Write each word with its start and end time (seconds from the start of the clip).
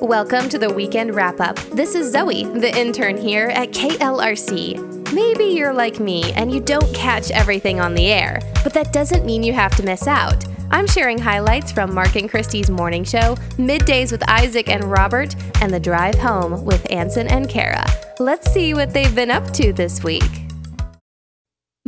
Welcome 0.00 0.48
to 0.48 0.58
the 0.58 0.72
weekend 0.72 1.14
wrap 1.14 1.40
up. 1.40 1.56
This 1.72 1.94
is 1.94 2.10
Zoe, 2.10 2.44
the 2.44 2.74
intern 2.74 3.18
here 3.18 3.48
at 3.48 3.72
KLRC. 3.72 5.12
Maybe 5.12 5.44
you're 5.44 5.74
like 5.74 6.00
me 6.00 6.32
and 6.32 6.50
you 6.50 6.58
don't 6.58 6.92
catch 6.94 7.30
everything 7.30 7.80
on 7.80 7.94
the 7.94 8.06
air, 8.06 8.40
but 8.64 8.72
that 8.72 8.94
doesn't 8.94 9.26
mean 9.26 9.42
you 9.42 9.52
have 9.52 9.76
to 9.76 9.82
miss 9.82 10.06
out. 10.06 10.42
I'm 10.70 10.86
sharing 10.86 11.18
highlights 11.18 11.70
from 11.70 11.94
Mark 11.94 12.16
and 12.16 12.30
Christy's 12.30 12.70
morning 12.70 13.04
show, 13.04 13.36
middays 13.58 14.10
with 14.10 14.26
Isaac 14.26 14.70
and 14.70 14.84
Robert, 14.84 15.36
and 15.60 15.70
the 15.70 15.78
drive 15.78 16.14
home 16.14 16.64
with 16.64 16.90
Ansen 16.90 17.28
and 17.28 17.46
Kara. 17.46 17.84
Let's 18.18 18.50
see 18.50 18.72
what 18.72 18.94
they've 18.94 19.14
been 19.14 19.30
up 19.30 19.50
to 19.52 19.74
this 19.74 20.02
week. 20.02 20.39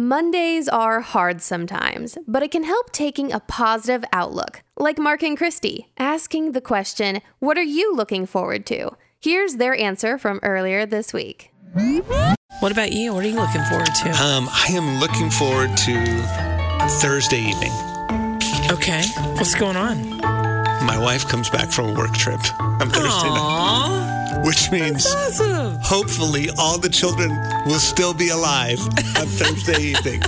Mondays 0.03 0.69
are 0.69 0.99
hard 1.01 1.41
sometimes, 1.41 2.19
but 2.27 2.43
it 2.43 2.51
can 2.51 2.65
help 2.65 2.91
taking 2.91 3.31
a 3.31 3.39
positive 3.39 4.05
outlook, 4.13 4.65
like 4.77 4.99
Mark 4.99 5.23
and 5.23 5.37
Christy, 5.39 5.93
asking 5.97 6.51
the 6.53 6.61
question, 6.61 7.21
What 7.39 7.57
are 7.57 7.63
you 7.63 7.95
looking 7.95 8.27
forward 8.27 8.67
to? 8.67 8.97
Here's 9.21 9.59
their 9.59 9.77
answer 9.77 10.19
from 10.19 10.41
earlier 10.43 10.87
this 10.87 11.13
week. 11.13 11.53
What 12.59 12.73
about 12.73 12.91
you? 12.91 13.15
What 13.15 13.25
are 13.25 13.29
you 13.29 13.37
looking 13.37 13.63
forward 13.67 13.95
to? 14.03 14.11
Um, 14.21 14.49
I 14.51 14.71
am 14.73 14.99
looking 14.99 15.31
forward 15.31 15.77
to 15.77 16.89
Thursday 17.01 17.39
evening. 17.39 17.73
Okay. 18.73 19.05
What's 19.35 19.55
going 19.55 19.77
on? 19.77 20.19
My 20.85 20.99
wife 20.99 21.29
comes 21.29 21.49
back 21.49 21.71
from 21.71 21.91
a 21.91 21.95
work 21.95 22.15
trip 22.15 22.41
on 22.61 22.91
Thursday 22.91 23.29
night, 23.29 24.43
which 24.45 24.69
means 24.73 25.05
That's 25.15 25.41
awesome. 25.41 25.62
Hopefully 25.83 26.49
all 26.59 26.79
the 26.79 26.89
children 26.89 27.31
will 27.67 27.79
still 27.81 28.15
be 28.15 28.29
alive 28.31 28.79
on 28.81 29.27
Thursday 29.27 29.81
evening. 29.83 30.23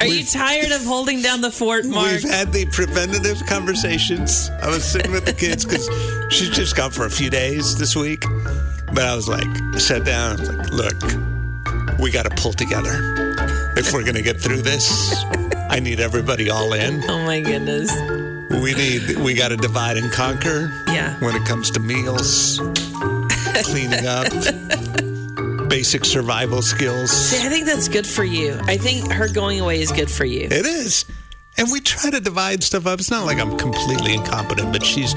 Are 0.00 0.06
you 0.06 0.24
tired 0.24 0.72
of 0.72 0.84
holding 0.84 1.22
down 1.22 1.40
the 1.40 1.50
fort, 1.50 1.84
Mark? 1.84 2.10
We've 2.10 2.22
had 2.30 2.52
the 2.52 2.66
preventative 2.66 3.44
conversations. 3.46 4.50
I 4.60 4.68
was 4.68 4.84
sitting 4.84 5.12
with 5.12 5.24
the 5.24 5.32
kids 5.32 5.64
because 5.64 5.88
she's 6.34 6.50
just 6.50 6.74
gone 6.76 6.90
for 6.90 7.06
a 7.06 7.10
few 7.10 7.30
days 7.30 7.78
this 7.78 7.94
week. 7.94 8.24
But 8.92 9.04
I 9.04 9.14
was 9.14 9.28
like, 9.28 9.46
I 9.74 9.78
sat 9.78 10.04
down. 10.04 10.38
I 10.38 10.40
was 10.40 10.50
like, 10.50 10.70
look, 10.70 11.98
we 12.00 12.10
got 12.10 12.24
to 12.24 12.30
pull 12.42 12.52
together. 12.52 12.90
If 13.76 13.92
we're 13.92 14.02
going 14.02 14.16
to 14.16 14.22
get 14.22 14.40
through 14.40 14.62
this, 14.62 15.14
I 15.70 15.78
need 15.78 16.00
everybody 16.00 16.50
all 16.50 16.72
in. 16.72 17.02
oh 17.08 17.24
my 17.24 17.40
goodness. 17.40 17.90
We 18.60 18.74
need, 18.74 19.16
we 19.18 19.34
got 19.34 19.48
to 19.48 19.56
divide 19.56 19.96
and 19.96 20.12
conquer 20.12 20.70
Yeah. 20.88 21.14
when 21.20 21.34
it 21.36 21.46
comes 21.46 21.70
to 21.70 21.80
meals, 21.80 22.58
cleaning 23.64 24.06
up, 24.06 25.68
basic 25.68 26.04
survival 26.04 26.62
skills. 26.62 27.10
See, 27.10 27.44
I 27.46 27.48
think 27.50 27.66
that's 27.66 27.88
good 27.88 28.06
for 28.06 28.24
you. 28.24 28.58
I 28.64 28.76
think 28.76 29.10
her 29.12 29.28
going 29.32 29.60
away 29.60 29.80
is 29.80 29.92
good 29.92 30.10
for 30.10 30.24
you. 30.24 30.42
It 30.44 30.66
is. 30.66 31.04
And 31.58 31.70
we 31.70 31.80
try 31.80 32.10
to 32.10 32.20
divide 32.20 32.62
stuff 32.62 32.86
up. 32.86 32.98
It's 32.98 33.10
not 33.10 33.26
like 33.26 33.38
I'm 33.38 33.58
completely 33.58 34.14
incompetent, 34.14 34.72
but 34.72 34.82
she's 34.84 35.10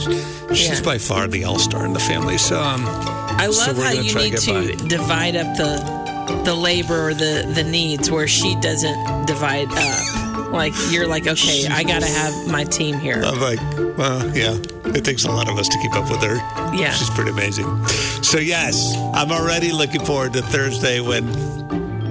she's 0.53 0.79
Yeah. 0.79 0.81
by 0.83 0.97
far 0.97 1.27
the 1.27 1.45
all 1.45 1.59
star 1.59 1.85
in 1.85 1.93
the 1.93 1.99
family. 1.99 2.37
So 2.37 2.59
um, 2.61 2.83
I 2.85 3.47
So 3.49 3.67
love 3.67 3.77
we're 3.77 3.85
how 3.85 3.91
you 3.91 4.09
try 4.09 4.29
to 4.29 4.29
need 4.29 4.77
get 4.77 4.79
to 4.79 4.87
divide 4.87 5.35
up 5.37 5.55
the 5.55 6.41
the 6.43 6.53
labor 6.53 7.07
or 7.09 7.13
the 7.13 7.49
the 7.55 7.63
needs 7.63 8.11
where 8.11 8.27
she 8.27 8.55
doesn't 8.59 9.25
divide 9.27 9.71
up. 9.71 10.24
Like 10.55 10.73
you're 10.89 11.07
like, 11.07 11.27
okay, 11.27 11.67
I 11.67 11.83
gotta 11.83 12.05
have 12.07 12.47
my 12.47 12.63
team 12.63 12.97
here. 12.99 13.21
I'm 13.23 13.39
like, 13.39 13.59
well, 13.97 14.35
yeah, 14.35 14.57
it 14.95 15.03
takes 15.03 15.25
a 15.25 15.31
lot 15.31 15.49
of 15.49 15.57
us 15.57 15.67
to 15.67 15.77
keep 15.79 15.93
up 15.93 16.09
with 16.09 16.21
her. 16.23 16.35
Yeah. 16.75 16.91
she's 16.91 17.09
pretty 17.09 17.31
amazing. 17.31 17.85
So 18.23 18.37
yes, 18.39 18.95
I'm 19.13 19.31
already 19.31 19.71
looking 19.71 20.03
forward 20.03 20.33
to 20.33 20.41
Thursday 20.41 21.01
when 21.01 21.27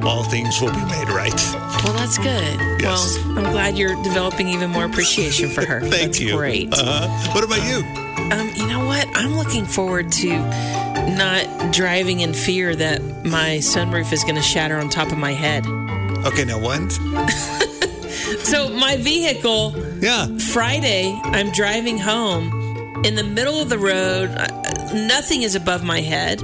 all 0.05 0.23
things 0.25 0.61
will 0.61 0.73
be 0.73 0.84
made 0.84 1.09
right. 1.09 1.34
Well, 1.83 1.95
that's 1.95 2.19
good. 2.19 2.61
Yes. 2.81 3.19
Well, 3.25 3.39
I'm 3.39 3.53
glad 3.53 3.78
you're 3.78 4.01
developing 4.03 4.48
even 4.48 4.70
more 4.70 4.84
appreciation 4.84 5.48
for 5.51 5.64
her. 5.64 5.81
Thank 5.81 5.92
that's 5.92 6.20
you. 6.20 6.36
Great. 6.36 6.73
Uh, 6.73 7.08
huh. 7.08 7.33
what 7.34 7.45
about 7.45 7.64
you? 7.67 7.79
Um, 8.31 8.51
you 8.55 8.67
know 8.67 8.84
what? 8.84 9.08
I'm 9.14 9.36
looking 9.36 9.64
forward 9.64 10.12
to 10.12 10.29
not 11.17 11.73
driving 11.73 12.20
in 12.20 12.34
fear 12.34 12.75
that 12.75 13.03
my 13.25 13.58
sunroof 13.58 14.12
is 14.12 14.23
going 14.23 14.36
to 14.36 14.42
shatter 14.42 14.77
on 14.79 14.89
top 14.89 15.11
of 15.11 15.19
my 15.19 15.33
head. 15.33 15.67
Okay, 16.27 16.45
now 16.45 16.58
when? 16.58 16.89
So 18.40 18.68
my 18.70 18.96
vehicle 18.96 19.74
Yeah, 20.00 20.27
Friday, 20.52 21.18
I'm 21.24 21.50
driving 21.52 21.98
home 21.98 23.02
in 23.05 23.14
the 23.14 23.22
middle 23.24 23.61
of 23.61 23.68
the 23.68 23.78
road. 23.78 24.28
Nothing 24.95 25.42
is 25.42 25.55
above 25.55 25.83
my 25.84 26.00
head, 26.00 26.42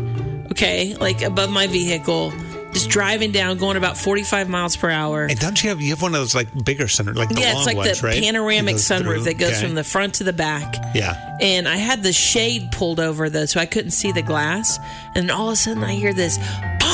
okay? 0.50 0.94
Like 0.94 1.22
above 1.22 1.50
my 1.50 1.66
vehicle. 1.66 2.32
Just 2.72 2.88
driving 2.88 3.32
down, 3.32 3.58
going 3.58 3.76
about 3.76 3.96
45 3.96 4.48
miles 4.48 4.76
per 4.76 4.88
hour. 4.90 5.24
and 5.24 5.36
don't 5.40 5.60
you 5.60 5.70
have 5.70 5.80
you 5.80 5.90
have 5.90 6.00
one 6.02 6.14
of 6.14 6.20
those 6.20 6.36
like 6.36 6.46
bigger 6.64 6.86
center, 6.86 7.12
like 7.14 7.28
the 7.28 7.40
yeah, 7.40 7.56
it's 7.56 7.66
like 7.66 7.76
ones, 7.76 8.00
the 8.00 8.06
right? 8.06 8.22
panoramic 8.22 8.76
sunroof 8.76 9.02
through. 9.02 9.20
that 9.24 9.38
goes 9.38 9.54
Okay. 9.54 9.66
from 9.66 9.74
the 9.74 9.82
front 9.82 10.14
to 10.14 10.24
the 10.24 10.32
back. 10.32 10.76
yeah. 10.94 11.36
And 11.40 11.66
I 11.68 11.76
had 11.76 12.04
the 12.04 12.12
shade 12.12 12.70
pulled 12.70 13.00
over 13.00 13.28
though, 13.28 13.46
so 13.46 13.58
I 13.58 13.66
couldn't 13.66 13.90
see 13.90 14.12
the 14.12 14.22
glass. 14.22 14.78
And 15.16 15.32
all 15.32 15.48
of 15.48 15.54
a 15.54 15.56
sudden, 15.56 15.82
I 15.82 15.94
hear 15.94 16.12
this 16.14 16.38
pop. 16.78 16.89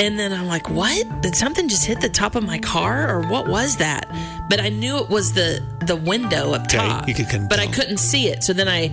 And 0.00 0.18
then 0.18 0.32
I'm 0.32 0.46
like, 0.46 0.70
what? 0.70 1.20
Did 1.20 1.36
something 1.36 1.68
just 1.68 1.84
hit 1.84 2.00
the 2.00 2.08
top 2.08 2.34
of 2.34 2.42
my 2.42 2.58
car, 2.58 3.08
or 3.08 3.20
what 3.28 3.46
was 3.48 3.76
that? 3.76 4.06
But 4.48 4.58
I 4.58 4.70
knew 4.70 4.96
it 4.98 5.10
was 5.10 5.34
the 5.34 5.60
the 5.86 5.94
window 5.96 6.52
up 6.54 6.62
Okay, 6.62 6.78
top. 6.78 7.06
you 7.08 7.14
could- 7.14 7.48
but 7.48 7.58
I 7.60 7.66
couldn't 7.66 7.98
see 7.98 8.28
it. 8.28 8.42
So 8.42 8.52
then 8.52 8.66
I 8.68 8.90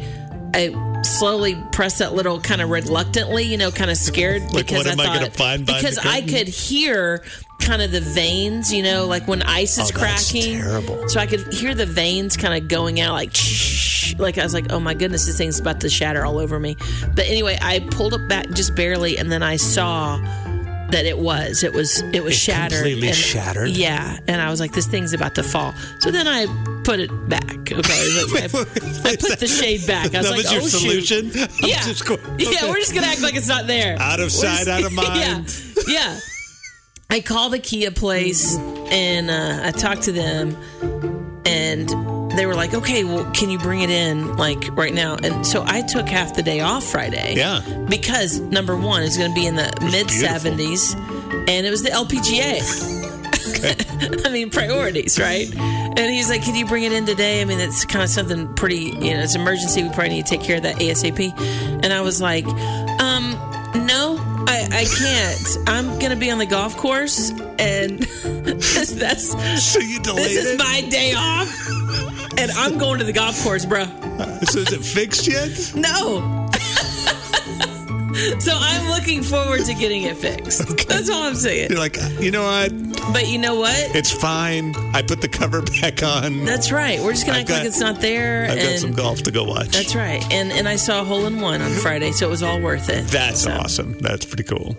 I 0.54 0.74
slowly 1.04 1.56
pressed 1.72 2.00
that 2.00 2.14
little 2.14 2.40
kind 2.42 2.62
of 2.62 2.70
reluctantly, 2.70 3.44
you 3.44 3.58
know, 3.58 3.70
kind 3.72 3.90
of 3.92 3.98
scared 3.98 4.42
Like, 4.44 4.66
because 4.66 4.86
what 4.86 4.88
am 4.88 5.00
I 5.00 5.04
I 5.26 5.30
thought 5.30 5.66
because 5.66 5.98
I 5.98 6.22
could 6.22 6.48
hear 6.48 7.24
kind 7.60 7.82
of 7.82 7.92
the 7.92 8.02
veins, 8.02 8.74
you 8.74 8.82
know, 8.84 9.06
like 9.08 9.28
when 9.28 9.42
ice 9.44 9.78
is 9.78 9.92
Oh, 9.92 9.98
that's 9.98 10.32
cracking. 10.32 10.58
terrible. 10.60 11.08
So 11.10 11.20
I 11.20 11.26
could 11.28 11.54
hear 11.54 11.74
the 11.76 11.86
veins 11.86 12.36
kind 12.38 12.62
of 12.62 12.68
going 12.70 13.00
out, 13.00 13.14
like 13.14 13.34
shh. 13.34 14.14
Like 14.18 14.38
I 14.38 14.44
was 14.44 14.54
like, 14.54 14.72
oh 14.72 14.80
my 14.80 14.94
goodness, 14.94 15.26
this 15.26 15.38
thing's 15.38 15.60
about 15.60 15.82
to 15.82 15.90
shatter 15.90 16.26
all 16.26 16.38
over 16.40 16.60
me. 16.60 16.76
But 17.14 17.26
anyway, 17.28 17.58
I 17.62 17.80
pulled 17.80 18.14
it 18.14 18.28
back 18.30 18.50
just 18.52 18.74
barely, 18.76 19.18
and 19.18 19.30
then 19.32 19.44
I 19.44 19.58
saw 19.58 20.18
that 20.92 21.06
it 21.06 21.18
was, 21.18 21.64
it 21.64 21.74
was, 21.74 22.02
it 22.14 22.24
was 22.24 22.34
It 22.34 22.38
shattered, 22.38 22.78
completely 22.80 23.08
and- 23.10 23.16
shattered? 23.18 23.70
Yeah, 23.70 24.20
and 24.28 24.42
I 24.42 24.50
was 24.50 24.60
like, 24.60 24.72
this 24.72 24.88
thing's 24.88 25.14
about 25.14 25.36
to 25.36 25.44
fall. 25.44 25.74
So 26.00 26.12
then 26.12 26.28
I 26.28 26.46
put 26.84 27.00
it 27.00 27.10
back. 27.30 27.44
Okay, 27.72 27.74
I, 27.80 28.46
I 29.04 29.16
put 29.20 29.40
the 29.40 29.48
shade 29.48 29.86
back. 29.86 30.16
I 30.16 30.20
was 30.20 30.28
that 30.30 30.36
like, 30.38 30.44
was 30.44 30.52
your 30.54 30.62
oh 30.62 30.68
solution. 30.68 31.32
shoot. 31.32 31.52
Yeah, 31.68 31.82
just 31.84 32.06
going- 32.06 32.22
yeah, 32.40 32.70
we're 32.70 32.78
just 32.78 32.94
gonna 32.94 33.08
act 33.08 33.22
like 33.22 33.36
it's 33.36 33.48
not 33.50 33.68
there. 33.68 33.98
Out 34.00 34.20
of 34.22 34.32
sight, 34.32 34.66
just- 34.66 34.70
out 34.70 34.84
of 34.86 34.94
mind. 34.94 35.18
Yeah, 35.18 35.84
yeah. 35.88 36.20
I 37.10 37.22
call 37.22 37.50
the 37.50 37.60
Kia 37.60 37.92
place 37.92 38.58
and 38.58 39.30
uh, 39.30 39.62
I 39.68 39.72
talk 39.72 40.00
to 40.02 40.12
them, 40.12 40.56
and 41.46 41.90
they 42.38 42.46
were 42.46 42.56
like, 42.56 42.74
"Okay, 42.74 43.04
well, 43.04 43.30
can 43.32 43.50
you 43.50 43.58
bring 43.60 43.82
it 43.82 43.90
in 43.90 44.36
like 44.38 44.70
right 44.78 44.94
now?" 44.94 45.16
And 45.22 45.46
so 45.46 45.64
I 45.66 45.82
took 45.82 46.08
half 46.08 46.36
the 46.36 46.44
day 46.44 46.60
off 46.62 46.84
Friday. 46.84 47.36
Yeah. 47.36 47.62
because 47.90 48.40
number 48.40 48.76
one, 48.78 49.04
it's 49.04 49.18
going 49.18 49.32
to 49.32 49.36
be 49.36 49.46
in 49.48 49.56
the 49.56 49.72
mid 49.82 50.10
seventies, 50.12 50.94
and 50.94 51.66
it 51.66 51.70
was 51.70 51.84
the 51.84 51.90
LPGA. 51.90 52.62
I 54.26 54.30
mean, 54.30 54.50
priorities, 54.50 55.20
right? 55.20 55.48
And 55.56 56.00
he's 56.12 56.30
like, 56.30 56.44
"Can 56.44 56.56
you 56.56 56.66
bring 56.66 56.84
it 56.84 56.92
in 56.92 57.06
today?" 57.06 57.42
I 57.42 57.46
mean, 57.46 57.60
it's 57.60 57.86
kind 57.86 58.04
of 58.04 58.10
something 58.10 58.54
pretty, 58.56 58.92
you 59.00 59.14
know, 59.16 59.22
it's 59.22 59.36
emergency. 59.36 59.84
We 59.84 59.90
probably 59.90 60.10
need 60.10 60.26
to 60.26 60.30
take 60.38 60.42
care 60.46 60.58
of 60.58 60.64
that 60.64 60.76
ASAP. 60.78 61.34
And 61.84 61.92
I 61.94 62.02
was 62.02 62.22
like, 62.22 62.46
"Um, 63.02 63.32
no, 63.86 64.18
I, 64.48 64.68
I 64.72 64.86
can't. 64.86 65.58
I'm 65.68 65.98
gonna 66.00 66.16
be 66.16 66.30
on 66.30 66.38
the 66.38 66.46
golf 66.46 66.76
course, 66.78 67.32
and 67.58 68.00
that's 68.24 68.92
that's 68.94 69.64
So 69.64 69.80
you 69.80 70.00
delayed 70.02 70.26
this 70.26 70.38
is 70.38 70.52
it. 70.54 70.60
my 70.60 70.82
day 70.90 71.14
off, 71.14 71.50
and 72.38 72.52
I'm 72.52 72.78
going 72.78 73.00
to 73.00 73.06
the 73.06 73.14
golf 73.14 73.42
course, 73.44 73.66
bro. 73.66 73.86
so 73.86 74.60
is 74.60 74.72
it 74.72 74.82
fixed 74.84 75.28
yet? 75.28 75.74
No." 75.76 76.50
So 78.40 78.52
I'm 78.56 78.88
looking 78.90 79.22
forward 79.22 79.64
to 79.66 79.76
getting 79.76 80.02
it 80.04 80.18
fixed. 80.18 80.88
That's 80.88 81.08
all 81.08 81.22
I'm 81.22 81.36
saying. 81.36 81.70
You're 81.70 81.78
like, 81.78 81.98
you 82.20 82.32
know 82.32 82.44
what? 82.44 82.72
But 83.14 83.28
you 83.28 83.38
know 83.38 83.60
what? 83.60 83.76
It's 83.96 84.12
fine. 84.12 84.74
I 84.96 85.04
put 85.04 85.22
the 85.22 85.28
cover 85.28 85.62
back 85.82 86.02
on. 86.02 86.44
That's 86.44 86.72
right. 86.72 87.00
We're 87.00 87.12
just 87.14 87.28
gonna 87.28 87.40
I've 87.40 87.44
act 87.44 87.52
like 87.52 87.66
it's 87.66 87.80
not 87.80 88.02
there. 88.02 88.48
I've 88.50 88.58
got 88.58 88.80
some 88.80 88.94
golf 88.94 89.22
to 89.24 89.32
go 89.32 89.44
watch. 89.44 89.68
That's 89.70 89.94
right. 89.94 90.24
And 90.34 90.52
and 90.52 90.68
I 90.68 90.78
saw 90.78 91.02
a 91.02 91.04
hole 91.04 91.28
in 91.28 91.42
one 91.42 91.62
on 91.62 91.70
Friday, 91.74 92.12
so 92.12 92.26
it 92.26 92.32
was 92.32 92.42
all 92.42 92.60
worth 92.60 92.90
it. 92.90 93.06
That's 93.08 93.42
So- 93.42 93.52
awesome. 93.52 94.00
That's 94.00 94.26
pretty 94.26 94.44
cool. 94.46 94.76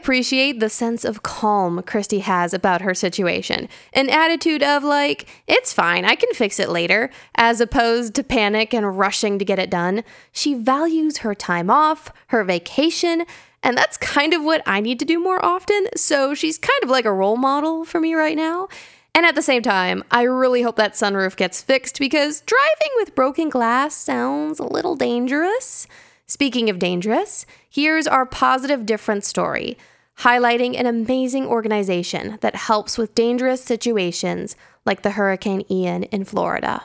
Appreciate 0.00 0.60
the 0.60 0.70
sense 0.70 1.04
of 1.04 1.22
calm 1.22 1.82
Christy 1.82 2.20
has 2.20 2.54
about 2.54 2.80
her 2.80 2.94
situation. 2.94 3.68
An 3.92 4.08
attitude 4.08 4.62
of, 4.62 4.82
like, 4.82 5.28
it's 5.46 5.74
fine, 5.74 6.06
I 6.06 6.14
can 6.14 6.32
fix 6.32 6.58
it 6.58 6.70
later, 6.70 7.10
as 7.34 7.60
opposed 7.60 8.14
to 8.14 8.24
panic 8.24 8.72
and 8.72 8.98
rushing 8.98 9.38
to 9.38 9.44
get 9.44 9.58
it 9.58 9.68
done. 9.68 10.02
She 10.32 10.54
values 10.54 11.18
her 11.18 11.34
time 11.34 11.68
off, 11.68 12.10
her 12.28 12.42
vacation, 12.44 13.26
and 13.62 13.76
that's 13.76 13.98
kind 13.98 14.32
of 14.32 14.42
what 14.42 14.62
I 14.64 14.80
need 14.80 14.98
to 15.00 15.04
do 15.04 15.20
more 15.20 15.44
often. 15.44 15.86
So 15.94 16.32
she's 16.32 16.56
kind 16.56 16.82
of 16.82 16.88
like 16.88 17.04
a 17.04 17.12
role 17.12 17.36
model 17.36 17.84
for 17.84 18.00
me 18.00 18.14
right 18.14 18.38
now. 18.38 18.68
And 19.14 19.26
at 19.26 19.34
the 19.34 19.42
same 19.42 19.62
time, 19.62 20.02
I 20.10 20.22
really 20.22 20.62
hope 20.62 20.76
that 20.76 20.94
sunroof 20.94 21.36
gets 21.36 21.60
fixed 21.60 21.98
because 21.98 22.40
driving 22.40 22.92
with 22.96 23.14
broken 23.14 23.50
glass 23.50 23.94
sounds 23.94 24.60
a 24.60 24.64
little 24.64 24.96
dangerous. 24.96 25.86
Speaking 26.30 26.70
of 26.70 26.78
dangerous, 26.78 27.44
here's 27.68 28.06
our 28.06 28.24
positive 28.24 28.86
difference 28.86 29.26
story, 29.26 29.76
highlighting 30.18 30.78
an 30.78 30.86
amazing 30.86 31.44
organization 31.44 32.38
that 32.40 32.54
helps 32.54 32.96
with 32.96 33.16
dangerous 33.16 33.64
situations 33.64 34.54
like 34.86 35.02
the 35.02 35.10
Hurricane 35.10 35.64
Ian 35.68 36.04
in 36.04 36.24
Florida. 36.24 36.84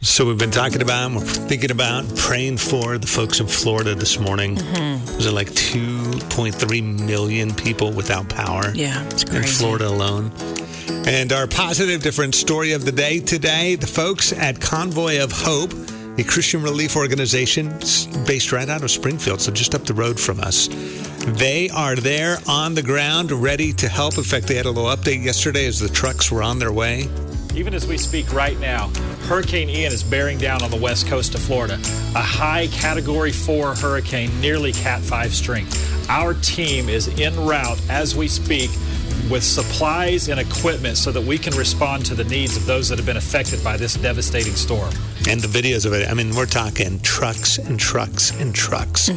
So 0.00 0.26
we've 0.26 0.38
been 0.38 0.52
talking 0.52 0.80
about, 0.80 1.10
we're 1.10 1.22
thinking 1.22 1.72
about, 1.72 2.04
praying 2.16 2.58
for 2.58 2.98
the 2.98 3.08
folks 3.08 3.40
in 3.40 3.48
Florida 3.48 3.96
this 3.96 4.20
morning. 4.20 4.54
Mm-hmm. 4.54 5.06
There's 5.06 5.32
like 5.32 5.48
2.3 5.48 7.00
million 7.04 7.52
people 7.52 7.90
without 7.90 8.28
power. 8.28 8.70
Yeah, 8.76 9.04
it's 9.06 9.24
in. 9.24 9.42
Florida 9.42 9.88
alone. 9.88 10.30
And 11.04 11.32
our 11.32 11.48
positive 11.48 12.00
different 12.00 12.36
story 12.36 12.74
of 12.74 12.84
the 12.84 12.92
day 12.92 13.18
today, 13.18 13.74
the 13.74 13.88
folks 13.88 14.32
at 14.32 14.60
Convoy 14.60 15.20
of 15.20 15.32
Hope, 15.32 15.72
a 16.20 16.24
Christian 16.24 16.62
relief 16.62 16.96
organization 16.96 17.70
based 18.26 18.52
right 18.52 18.68
out 18.68 18.82
of 18.82 18.90
Springfield, 18.90 19.40
so 19.40 19.50
just 19.50 19.74
up 19.74 19.84
the 19.84 19.94
road 19.94 20.20
from 20.20 20.38
us. 20.40 20.68
They 21.38 21.70
are 21.70 21.96
there 21.96 22.36
on 22.46 22.74
the 22.74 22.82
ground, 22.82 23.32
ready 23.32 23.72
to 23.74 23.88
help. 23.88 24.18
In 24.18 24.24
fact, 24.24 24.46
they 24.46 24.54
had 24.54 24.66
a 24.66 24.70
little 24.70 24.94
update 24.94 25.24
yesterday 25.24 25.66
as 25.66 25.80
the 25.80 25.88
trucks 25.88 26.30
were 26.30 26.42
on 26.42 26.58
their 26.58 26.72
way. 26.72 27.08
Even 27.54 27.72
as 27.72 27.86
we 27.86 27.96
speak 27.96 28.34
right 28.34 28.58
now, 28.60 28.88
Hurricane 29.28 29.70
Ian 29.70 29.92
is 29.92 30.02
bearing 30.02 30.36
down 30.36 30.62
on 30.62 30.70
the 30.70 30.76
west 30.76 31.06
coast 31.06 31.34
of 31.34 31.40
Florida. 31.40 31.74
A 32.14 32.22
high 32.22 32.66
Category 32.66 33.32
4 33.32 33.74
hurricane, 33.76 34.30
nearly 34.42 34.72
Cat 34.72 35.00
5 35.00 35.32
strength. 35.32 36.10
Our 36.10 36.34
team 36.34 36.90
is 36.90 37.08
en 37.18 37.34
route 37.46 37.80
as 37.88 38.14
we 38.14 38.28
speak 38.28 38.70
with 39.30 39.42
supplies 39.42 40.28
and 40.28 40.38
equipment 40.38 40.98
so 40.98 41.12
that 41.12 41.22
we 41.22 41.38
can 41.38 41.56
respond 41.56 42.04
to 42.06 42.14
the 42.14 42.24
needs 42.24 42.58
of 42.58 42.66
those 42.66 42.90
that 42.90 42.98
have 42.98 43.06
been 43.06 43.16
affected 43.16 43.64
by 43.64 43.78
this 43.78 43.94
devastating 43.94 44.54
storm. 44.54 44.92
And 45.28 45.40
the 45.40 45.48
videos 45.48 45.84
of 45.86 45.92
it, 45.92 46.08
I 46.08 46.14
mean, 46.14 46.34
we're 46.34 46.46
talking 46.46 46.98
trucks 47.00 47.58
and 47.58 47.78
trucks 47.78 48.30
and 48.40 48.54
trucks. 48.54 49.08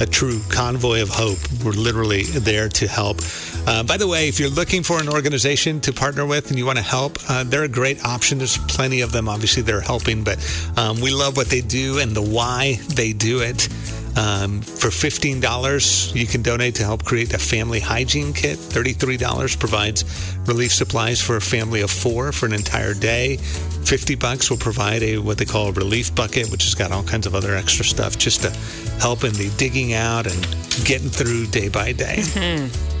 A 0.00 0.06
true 0.06 0.40
convoy 0.48 1.02
of 1.02 1.08
hope. 1.08 1.38
We're 1.64 1.72
literally 1.72 2.22
there 2.22 2.68
to 2.68 2.86
help. 2.86 3.18
Uh, 3.66 3.82
by 3.82 3.96
the 3.96 4.06
way, 4.06 4.28
if 4.28 4.38
you're 4.40 4.48
looking 4.48 4.82
for 4.82 5.00
an 5.00 5.08
organization 5.08 5.80
to 5.80 5.92
partner 5.92 6.24
with 6.24 6.50
and 6.50 6.58
you 6.58 6.64
want 6.64 6.78
to 6.78 6.84
help, 6.84 7.18
uh, 7.28 7.44
they're 7.44 7.64
a 7.64 7.68
great 7.68 8.04
option. 8.04 8.38
There's 8.38 8.56
plenty 8.56 9.00
of 9.00 9.12
them. 9.12 9.28
Obviously, 9.28 9.62
they're 9.62 9.80
helping, 9.80 10.22
but 10.24 10.38
um, 10.76 11.00
we 11.00 11.10
love 11.12 11.36
what 11.36 11.48
they 11.48 11.60
do 11.60 11.98
and 11.98 12.14
the 12.14 12.22
why 12.22 12.78
they 12.94 13.12
do 13.12 13.40
it. 13.42 13.68
Um, 14.18 14.62
for 14.62 14.88
$15, 14.88 16.14
you 16.14 16.26
can 16.26 16.42
donate 16.42 16.74
to 16.76 16.82
help 16.82 17.04
create 17.04 17.32
a 17.34 17.38
family 17.38 17.78
hygiene 17.78 18.32
kit. 18.32 18.58
$33 18.58 19.60
provides 19.60 20.04
relief 20.48 20.74
supplies 20.74 21.20
for 21.22 21.36
a 21.36 21.40
family 21.40 21.82
of 21.82 21.90
four 21.90 22.32
for 22.32 22.46
an 22.46 22.52
entire 22.52 22.94
day. 22.94 23.36
50 23.36 24.16
bucks 24.16 24.50
will 24.50 24.56
provide 24.56 25.04
a 25.04 25.18
what 25.18 25.38
they 25.38 25.44
call 25.44 25.68
a 25.68 25.72
relief 25.72 26.12
bucket, 26.16 26.50
which 26.50 26.64
has 26.64 26.74
got 26.74 26.90
all 26.90 27.04
kinds 27.04 27.28
of 27.28 27.36
other 27.36 27.54
extra 27.54 27.84
stuff 27.84 28.18
just 28.18 28.42
to 28.42 28.50
help 28.98 29.22
in 29.22 29.32
the 29.34 29.50
digging 29.56 29.92
out 29.92 30.26
and 30.26 30.42
getting 30.84 31.08
through 31.08 31.46
day 31.46 31.68
by 31.68 31.92
day. 31.92 32.24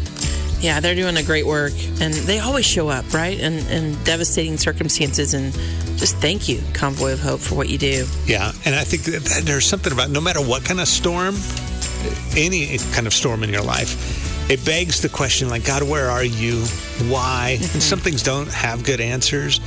Yeah, 0.60 0.80
they're 0.80 0.94
doing 0.94 1.16
a 1.16 1.22
great 1.22 1.46
work, 1.46 1.72
and 2.00 2.12
they 2.12 2.40
always 2.40 2.66
show 2.66 2.88
up, 2.88 3.12
right? 3.14 3.38
In, 3.38 3.58
in 3.68 4.02
devastating 4.04 4.56
circumstances, 4.56 5.34
and 5.34 5.52
just 5.98 6.16
thank 6.16 6.48
you, 6.48 6.60
Convoy 6.74 7.12
of 7.12 7.20
Hope, 7.20 7.40
for 7.40 7.54
what 7.54 7.68
you 7.68 7.78
do. 7.78 8.06
Yeah, 8.26 8.50
and 8.64 8.74
I 8.74 8.82
think 8.82 9.04
that 9.04 9.22
that 9.24 9.42
there's 9.44 9.64
something 9.64 9.92
about 9.92 10.10
no 10.10 10.20
matter 10.20 10.40
what 10.40 10.64
kind 10.64 10.80
of 10.80 10.88
storm, 10.88 11.36
any 12.36 12.78
kind 12.92 13.06
of 13.06 13.12
storm 13.12 13.44
in 13.44 13.50
your 13.50 13.62
life, 13.62 14.50
it 14.50 14.64
begs 14.64 15.00
the 15.00 15.08
question 15.08 15.48
like, 15.48 15.64
God, 15.64 15.82
where 15.82 16.10
are 16.10 16.24
you? 16.24 16.64
Why? 17.08 17.58
And 17.60 17.62
mm-hmm. 17.62 17.78
some 17.80 17.98
things 17.98 18.22
don't 18.22 18.48
have 18.48 18.84
good 18.84 19.00
answers, 19.00 19.60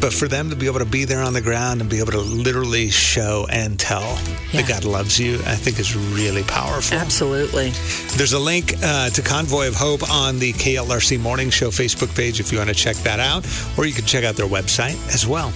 but 0.00 0.12
for 0.12 0.26
them 0.28 0.50
to 0.50 0.56
be 0.56 0.66
able 0.66 0.78
to 0.80 0.84
be 0.84 1.04
there 1.04 1.22
on 1.22 1.32
the 1.32 1.40
ground 1.40 1.80
and 1.80 1.88
be 1.88 1.98
able 2.00 2.12
to 2.12 2.20
literally 2.20 2.90
show 2.90 3.46
and 3.50 3.78
tell 3.78 4.18
Yeah. 4.52 4.62
that 4.62 4.68
God 4.68 4.84
loves 4.84 5.18
you, 5.18 5.36
I 5.46 5.54
think 5.54 5.78
is 5.78 5.96
really 5.96 6.42
powerful. 6.44 6.98
Absolutely. 6.98 7.70
There's 8.16 8.32
a 8.32 8.38
link 8.38 8.74
uh, 8.82 9.10
to 9.10 9.22
Convoy 9.22 9.68
of 9.68 9.74
Hope 9.76 10.08
on 10.10 10.38
the 10.38 10.52
KLRC 10.54 11.20
Morning 11.20 11.50
Show 11.50 11.68
Facebook 11.70 12.14
page 12.16 12.40
if 12.40 12.50
you 12.52 12.58
want 12.58 12.68
to 12.70 12.74
check 12.76 12.96
that 12.98 13.20
out, 13.20 13.46
or 13.78 13.86
you 13.86 13.92
can 13.92 14.04
check 14.04 14.24
out 14.24 14.34
their 14.36 14.46
website 14.48 14.96
as 15.14 15.26
well. 15.26 15.52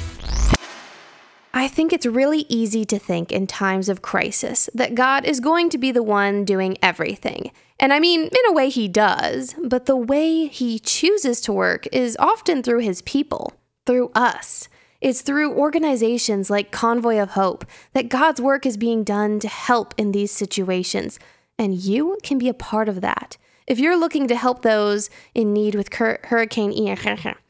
I 1.55 1.69
think 1.69 1.93
it's 1.95 2.05
really 2.05 2.45
easy 2.51 2.85
to 2.85 2.99
think 2.99 3.33
in 3.33 3.47
times 3.47 3.89
of 3.89 4.03
crisis 4.03 4.69
that 4.75 4.95
God 4.95 5.25
is 5.25 5.41
going 5.41 5.71
to 5.71 5.79
be 5.79 5.91
the 5.91 6.03
one 6.03 6.45
doing 6.45 6.77
everything. 6.83 7.51
And 7.81 7.95
I 7.95 7.99
mean, 8.01 8.25
in 8.25 8.47
a 8.49 8.53
way, 8.53 8.69
He 8.69 8.89
does, 8.89 9.55
but 9.65 9.87
the 9.87 9.97
way 9.97 10.47
He 10.49 10.79
chooses 10.79 11.41
to 11.43 11.53
work 11.55 11.87
is 11.93 12.15
often 12.21 12.63
through 12.63 12.81
His 12.81 13.01
people, 13.03 13.55
through 13.87 14.11
us. 14.15 14.69
It's 15.01 15.23
through 15.23 15.55
organizations 15.55 16.51
like 16.51 16.73
Convoy 16.73 17.19
of 17.19 17.31
Hope 17.31 17.65
that 17.93 18.09
God's 18.09 18.41
work 18.41 18.67
is 18.67 18.77
being 18.77 19.05
done 19.05 19.39
to 19.41 19.49
help 19.49 19.95
in 19.97 20.13
these 20.13 20.31
situations. 20.31 21.19
And 21.59 21.75
you 21.75 22.19
can 22.23 22.39
be 22.39 22.49
a 22.49 22.55
part 22.55 22.89
of 22.89 23.01
that. 23.03 23.37
If 23.67 23.79
you're 23.79 23.99
looking 23.99 24.27
to 24.29 24.37
help 24.37 24.63
those 24.63 25.11
in 25.35 25.53
need 25.53 25.75
with 25.75 25.93
Hurricane 25.95 26.73
Ian, 26.73 26.99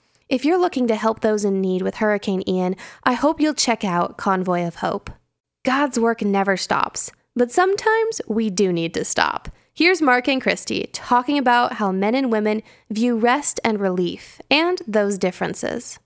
if 0.29 0.45
you're 0.45 0.59
looking 0.59 0.87
to 0.89 0.97
help 0.97 1.21
those 1.21 1.45
in 1.45 1.61
need 1.61 1.83
with 1.83 1.97
Hurricane 1.97 2.43
Ian, 2.49 2.77
I 3.05 3.13
hope 3.13 3.41
you'll 3.41 3.55
check 3.55 3.85
out 3.85 4.17
Convoy 4.17 4.67
of 4.67 4.77
Hope. 4.77 5.11
God's 5.65 5.99
work 5.99 6.23
never 6.23 6.57
stops, 6.57 7.11
but 7.35 7.53
sometimes 7.53 8.21
we 8.27 8.51
do 8.51 8.73
need 8.73 8.95
to 8.95 9.05
stop. 9.05 9.49
Here's 9.75 10.01
Mark 10.01 10.27
and 10.27 10.41
Christy 10.41 10.89
talking 10.93 11.37
about 11.37 11.75
how 11.75 11.93
men 11.93 12.15
and 12.15 12.33
women 12.33 12.63
view 12.91 13.19
rest 13.19 13.61
and 13.63 13.79
relief 13.79 14.41
and 14.51 14.81
those 14.87 15.19
differences. 15.19 15.99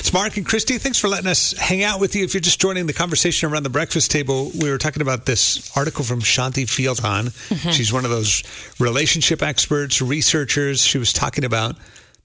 It's 0.00 0.14
Mark 0.14 0.38
and 0.38 0.46
Christy. 0.46 0.78
Thanks 0.78 0.98
for 0.98 1.08
letting 1.08 1.26
us 1.26 1.52
hang 1.58 1.82
out 1.82 2.00
with 2.00 2.16
you. 2.16 2.24
If 2.24 2.32
you're 2.32 2.40
just 2.40 2.58
joining 2.58 2.86
the 2.86 2.94
conversation 2.94 3.52
around 3.52 3.64
the 3.64 3.68
breakfast 3.70 4.10
table, 4.10 4.50
we 4.58 4.70
were 4.70 4.78
talking 4.78 5.02
about 5.02 5.26
this 5.26 5.70
article 5.76 6.04
from 6.06 6.20
Shaunti 6.20 6.64
Feldhahn. 6.64 7.26
Mm-hmm. 7.26 7.70
She's 7.72 7.92
one 7.92 8.06
of 8.06 8.10
those 8.10 8.42
relationship 8.80 9.42
experts, 9.42 10.00
researchers. 10.00 10.80
She 10.82 10.96
was 10.96 11.12
talking 11.12 11.44
about 11.44 11.76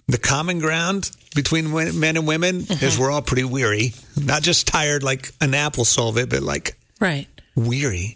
the 0.07 0.17
common 0.17 0.59
ground 0.59 1.11
between 1.35 1.69
men 1.99 2.15
and 2.15 2.25
women 2.25 2.61
mm-hmm. 2.61 2.85
is 2.85 2.97
we're 2.97 3.11
all 3.11 3.21
pretty 3.21 3.43
weary. 3.43 3.93
Not 4.15 4.41
just 4.41 4.67
tired 4.67 5.03
like 5.03 5.31
a 5.41 5.47
nap 5.47 5.75
will 5.75 5.83
solve 5.83 6.17
it, 6.17 6.29
but 6.29 6.43
like 6.43 6.77
Right. 7.01 7.27
weary. 7.55 8.15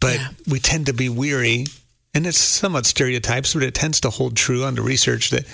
But 0.00 0.14
Yeah. 0.16 0.28
we 0.48 0.58
tend 0.58 0.86
to 0.86 0.94
be 0.94 1.10
weary, 1.10 1.66
and 2.14 2.26
it's 2.26 2.38
somewhat 2.38 2.86
stereotypes, 2.86 3.52
but 3.52 3.62
it 3.62 3.74
tends 3.74 4.00
to 4.00 4.10
hold 4.10 4.36
true 4.36 4.64
on 4.64 4.74
the 4.74 4.82
research 4.82 5.28
that 5.30 5.44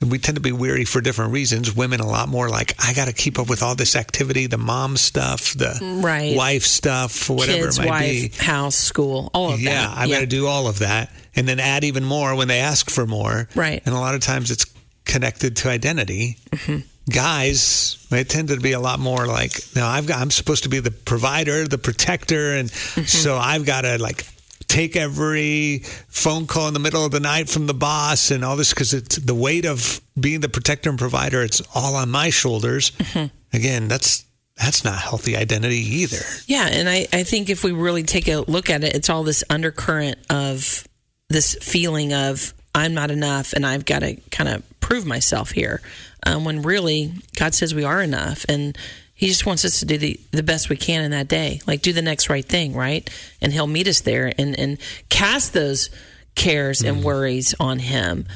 we 0.00 0.18
tend 0.18 0.36
to 0.36 0.40
be 0.40 0.52
weary 0.52 0.84
for 0.84 1.00
different 1.00 1.32
reasons. 1.32 1.74
Women 1.74 1.98
a 2.00 2.06
lot 2.06 2.28
more 2.28 2.48
like 2.48 2.74
I 2.78 2.94
got 2.94 3.08
to 3.08 3.12
keep 3.12 3.38
up 3.38 3.48
with 3.48 3.62
all 3.62 3.74
this 3.74 3.96
activity, 3.96 4.46
the 4.46 4.56
mom 4.58 4.96
stuff, 4.96 5.54
the 5.54 5.76
Right. 6.02 6.36
wife 6.36 6.62
stuff, 6.64 7.28
whatever 7.28 7.64
Kids, 7.64 7.78
it 7.78 7.82
might 7.82 7.88
wife, 7.90 8.38
be. 8.38 8.44
house, 8.44 8.76
school, 8.76 9.30
all 9.34 9.50
of 9.52 9.58
that. 9.58 9.64
Yeah, 9.64 9.86
that. 9.88 9.98
I've 9.98 10.08
got 10.10 10.20
to 10.20 10.26
do 10.26 10.46
all 10.46 10.68
of 10.68 10.78
that, 10.78 11.10
and 11.34 11.48
then 11.48 11.58
add 11.58 11.82
even 11.84 12.04
more 12.04 12.34
when 12.36 12.46
they 12.48 12.60
ask 12.60 12.90
for 12.90 13.06
more. 13.06 13.48
Right. 13.56 13.82
and 13.84 13.94
a 13.94 13.98
lot 13.98 14.14
of 14.14 14.20
times 14.20 14.50
it's 14.52 14.66
connected 15.04 15.56
to 15.56 15.68
identity. 15.70 16.36
Mm-hmm. 16.52 16.78
Guys, 17.10 18.06
they 18.10 18.22
tend 18.22 18.48
to 18.48 18.58
be 18.60 18.72
a 18.72 18.80
lot 18.80 19.00
more 19.00 19.26
like, 19.26 19.60
no, 19.74 19.84
I've 19.86 20.06
got, 20.06 20.20
I'm 20.20 20.30
supposed 20.30 20.62
to 20.64 20.68
be 20.68 20.78
the 20.78 20.90
provider, 20.90 21.66
the 21.66 21.78
protector, 21.78 22.52
and 22.54 22.68
Mm-hmm. 22.70 23.02
so 23.04 23.36
I've 23.36 23.64
got 23.66 23.80
to 23.82 23.98
like 23.98 24.24
take 24.68 24.96
every 24.96 25.78
phone 26.08 26.46
call 26.46 26.68
in 26.68 26.74
the 26.74 26.80
middle 26.80 27.04
of 27.04 27.10
the 27.10 27.20
night 27.20 27.48
from 27.48 27.66
the 27.66 27.74
boss 27.74 28.30
and 28.30 28.44
all 28.44 28.56
this 28.56 28.72
because 28.72 28.94
it's 28.94 29.16
the 29.16 29.34
weight 29.34 29.64
of 29.64 30.00
being 30.18 30.40
the 30.40 30.48
protector 30.48 30.90
and 30.90 30.98
provider. 30.98 31.42
It's 31.42 31.62
all 31.74 31.96
on 31.96 32.10
my 32.10 32.30
shoulders. 32.30 32.90
Mm-hmm. 32.92 33.56
Again, 33.56 33.88
that's 33.88 34.24
that's 34.56 34.84
not 34.84 34.98
healthy 34.98 35.36
identity 35.36 35.78
either. 35.78 36.24
Yeah, 36.46 36.68
and 36.70 36.88
I, 36.88 37.06
I 37.12 37.22
think 37.22 37.48
if 37.48 37.62
we 37.62 37.72
really 37.72 38.02
take 38.02 38.28
a 38.28 38.38
look 38.40 38.70
at 38.70 38.82
it, 38.82 38.94
it's 38.94 39.08
all 39.08 39.22
this 39.22 39.44
undercurrent 39.48 40.18
of 40.30 40.86
this 41.28 41.54
feeling 41.62 42.12
of 42.12 42.52
I'm 42.74 42.92
not 42.92 43.10
enough 43.10 43.52
and 43.52 43.64
I've 43.64 43.84
got 43.84 44.00
to 44.00 44.16
kind 44.30 44.48
of 44.48 44.80
prove 44.80 45.06
myself 45.06 45.52
here. 45.52 45.80
Um, 46.26 46.44
when 46.44 46.62
really 46.62 47.12
God 47.36 47.54
says 47.54 47.74
we 47.74 47.84
are 47.84 48.02
enough 48.02 48.44
and 48.48 48.76
He 49.18 49.26
just 49.26 49.44
wants 49.44 49.64
us 49.64 49.80
to 49.80 49.84
do 49.84 49.98
the, 49.98 50.18
the 50.30 50.44
best 50.44 50.68
we 50.68 50.76
can 50.76 51.02
in 51.02 51.10
that 51.10 51.26
day. 51.26 51.60
Like 51.66 51.82
do 51.82 51.92
the 51.92 52.02
next 52.02 52.30
right 52.30 52.44
thing, 52.44 52.72
right? 52.72 53.10
And 53.42 53.52
He'll 53.52 53.66
meet 53.66 53.88
us 53.88 54.00
there 54.00 54.32
and, 54.38 54.56
and 54.56 54.78
cast 55.08 55.52
those 55.52 55.90
cares 56.36 56.82
and 56.82 57.02
worries 57.02 57.52
on 57.58 57.80
Him. 57.80 58.26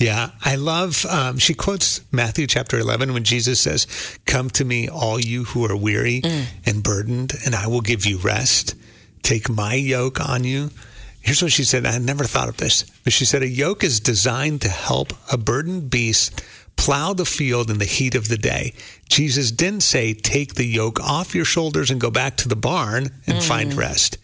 Yeah, 0.00 0.30
I 0.44 0.56
love. 0.56 1.06
Um, 1.06 1.38
she 1.38 1.54
quotes 1.54 2.00
Matthew 2.12 2.48
chapter 2.48 2.80
eleven 2.80 3.14
when 3.14 3.22
Jesus 3.22 3.60
says, 3.60 3.86
"Come 4.26 4.50
to 4.50 4.64
me, 4.64 4.88
all 4.88 5.20
you 5.20 5.44
who 5.44 5.64
are 5.64 5.76
weary 5.76 6.20
and 6.66 6.82
burdened, 6.82 7.34
and 7.46 7.54
I 7.54 7.68
will 7.68 7.80
give 7.80 8.04
you 8.04 8.18
rest. 8.18 8.74
Take 9.22 9.48
my 9.48 9.74
yoke 9.74 10.20
on 10.20 10.42
you." 10.42 10.70
Here's 11.20 11.42
what 11.42 11.52
she 11.52 11.64
said. 11.64 11.86
I 11.86 11.92
had 11.92 12.02
never 12.02 12.24
thought 12.24 12.48
of 12.48 12.56
this, 12.56 12.84
but 13.04 13.12
she 13.12 13.24
said, 13.24 13.42
"A 13.42 13.48
yoke 13.48 13.84
is 13.84 14.00
designed 14.00 14.62
to 14.62 14.68
help 14.68 15.12
a 15.32 15.36
burdened 15.36 15.90
beast 15.90 16.42
plow 16.78 17.12
the 17.12 17.26
field 17.26 17.70
in 17.70 17.76
the 17.76 17.84
heat 17.84 18.14
of 18.14 18.28
the 18.28 18.38
day." 18.38 18.72
Jesus 19.10 19.50
didn't 19.50 19.82
say, 19.82 20.14
"Take 20.14 20.54
the 20.54 20.66
yoke 20.66 20.98
off 21.00 21.34
your 21.34 21.44
shoulders 21.44 21.90
and 21.90 22.00
go 22.00 22.10
back 22.10 22.38
to 22.38 22.48
the 22.48 22.56
barn 22.56 23.10
and 23.26 23.38
mm. 23.38 23.42
find 23.42 23.74
rest." 23.74 24.16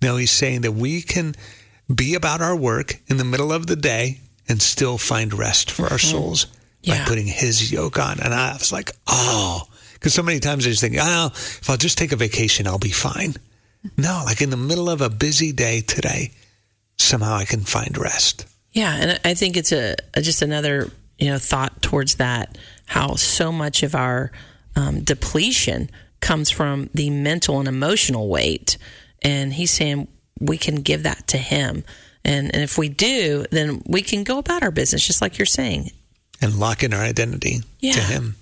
No, 0.00 0.16
he's 0.16 0.30
saying 0.30 0.62
that 0.62 0.72
we 0.72 1.02
can 1.02 1.34
be 1.92 2.14
about 2.14 2.40
our 2.40 2.56
work 2.56 3.00
in 3.08 3.16
the 3.16 3.24
middle 3.24 3.52
of 3.52 3.66
the 3.66 3.76
day 3.76 4.20
and 4.48 4.62
still 4.62 4.98
find 4.98 5.34
rest 5.34 5.70
for 5.70 5.84
our 5.84 5.98
mm-hmm. 5.98 6.10
souls 6.10 6.46
by 6.86 6.98
putting 7.06 7.26
his 7.26 7.70
yoke 7.70 7.98
on. 7.98 8.20
And 8.20 8.32
I 8.32 8.54
was 8.54 8.72
like, 8.72 8.92
oh, 9.06 9.62
because 9.94 10.14
so 10.14 10.22
many 10.22 10.38
times 10.38 10.66
I 10.66 10.70
just 10.70 10.80
think, 10.80 10.96
oh, 10.98 11.26
if 11.26 11.68
I'll 11.68 11.76
just 11.76 11.98
take 11.98 12.12
a 12.12 12.16
vacation, 12.16 12.66
I'll 12.66 12.78
be 12.78 12.90
fine. 12.90 13.34
No, 13.96 14.22
like 14.24 14.40
in 14.40 14.50
the 14.50 14.56
middle 14.56 14.88
of 14.88 15.00
a 15.00 15.10
busy 15.10 15.52
day 15.52 15.80
today, 15.80 16.32
somehow 16.96 17.34
I 17.34 17.44
can 17.44 17.60
find 17.60 17.96
rest. 17.96 18.46
Yeah, 18.72 18.94
and 18.94 19.20
I 19.24 19.34
think 19.34 19.56
it's 19.56 19.72
a, 19.72 19.96
a 20.14 20.22
just 20.22 20.42
another 20.42 20.90
you 21.18 21.28
know 21.30 21.38
thought 21.38 21.82
towards 21.82 22.16
that. 22.16 22.56
How 22.86 23.14
so 23.16 23.52
much 23.52 23.82
of 23.82 23.94
our 23.94 24.32
um, 24.76 25.00
depletion 25.02 25.90
comes 26.20 26.50
from 26.50 26.88
the 26.94 27.10
mental 27.10 27.58
and 27.58 27.68
emotional 27.68 28.28
weight. 28.28 28.78
And 29.22 29.52
he's 29.52 29.70
saying 29.70 30.08
we 30.40 30.56
can 30.58 30.76
give 30.76 31.02
that 31.02 31.26
to 31.28 31.38
him. 31.38 31.84
And, 32.24 32.52
and 32.54 32.62
if 32.62 32.78
we 32.78 32.88
do, 32.88 33.44
then 33.50 33.82
we 33.86 34.02
can 34.02 34.24
go 34.24 34.38
about 34.38 34.62
our 34.62 34.70
business, 34.70 35.06
just 35.06 35.20
like 35.22 35.38
you're 35.38 35.46
saying. 35.46 35.90
And 36.40 36.58
lock 36.58 36.82
in 36.82 36.92
our 36.94 37.00
identity 37.02 37.62
Yeah. 37.80 37.92
to 37.94 38.00
him. 38.00 38.36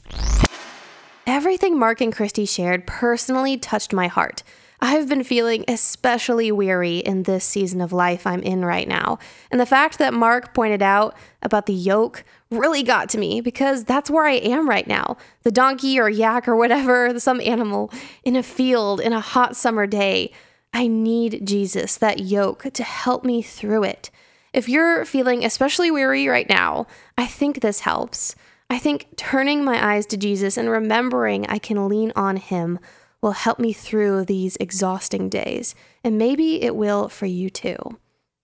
Everything 1.27 1.79
Mark 1.79 2.01
and 2.01 2.15
Christy 2.15 2.47
shared 2.47 2.87
personally 2.87 3.57
touched 3.57 3.93
my 3.93 4.07
heart. 4.07 4.43
I've 4.89 5.09
been 5.09 5.25
feeling 5.25 5.65
especially 5.67 6.53
weary 6.53 6.99
in 6.99 7.25
this 7.25 7.45
season 7.45 7.81
of 7.81 7.93
life 7.93 8.25
I'm 8.25 8.41
in 8.45 8.65
right 8.65 8.87
now. 8.87 9.19
And 9.51 9.61
the 9.61 9.67
fact 9.67 9.99
that 9.99 10.15
Mark 10.15 10.55
pointed 10.55 10.81
out 10.81 11.17
about 11.43 11.67
the 11.67 11.75
yoke 11.75 12.23
really 12.53 12.85
got 12.85 13.09
to 13.09 13.19
me 13.19 13.41
because 13.41 13.83
that's 13.83 14.13
where 14.13 14.27
I 14.27 14.35
am 14.35 14.69
right 14.69 14.87
now. 14.87 15.17
The 15.43 15.51
donkey 15.51 15.99
or 15.99 16.09
yak 16.09 16.47
or 16.47 16.55
whatever, 16.55 17.19
some 17.19 17.41
animal 17.41 17.93
in 18.23 18.37
a 18.37 18.45
field 18.45 19.01
in 19.01 19.13
a 19.13 19.21
hot 19.21 19.57
summer 19.57 19.89
day. 19.89 20.31
I 20.73 20.87
need 20.87 21.45
Jesus, 21.45 21.97
that 21.97 22.21
yoke, 22.21 22.73
to 22.73 22.85
help 22.85 23.25
me 23.25 23.43
through 23.43 23.83
it. 23.83 24.13
If 24.53 24.69
you're 24.69 25.05
feeling 25.05 25.45
especially 25.45 25.91
weary 25.91 26.29
right 26.29 26.49
now, 26.49 26.87
I 27.19 27.27
think 27.27 27.61
this 27.61 27.81
helps. 27.81 28.37
I 28.71 28.79
think 28.79 29.09
turning 29.17 29.65
my 29.65 29.95
eyes 29.95 30.07
to 30.07 30.17
Jesus 30.17 30.57
and 30.57 30.71
remembering 30.71 31.45
I 31.49 31.59
can 31.59 31.89
lean 31.89 32.13
on 32.15 32.37
Him 32.37 32.79
will 33.23 33.33
help 33.33 33.59
me 33.59 33.73
through 33.73 34.25
these 34.25 34.57
exhausting 34.57 35.29
days, 35.29 35.75
and 36.05 36.19
maybe 36.19 36.63
it 36.63 36.77
will 36.77 37.09
for 37.09 37.27
you 37.27 37.51
too. 37.51 37.77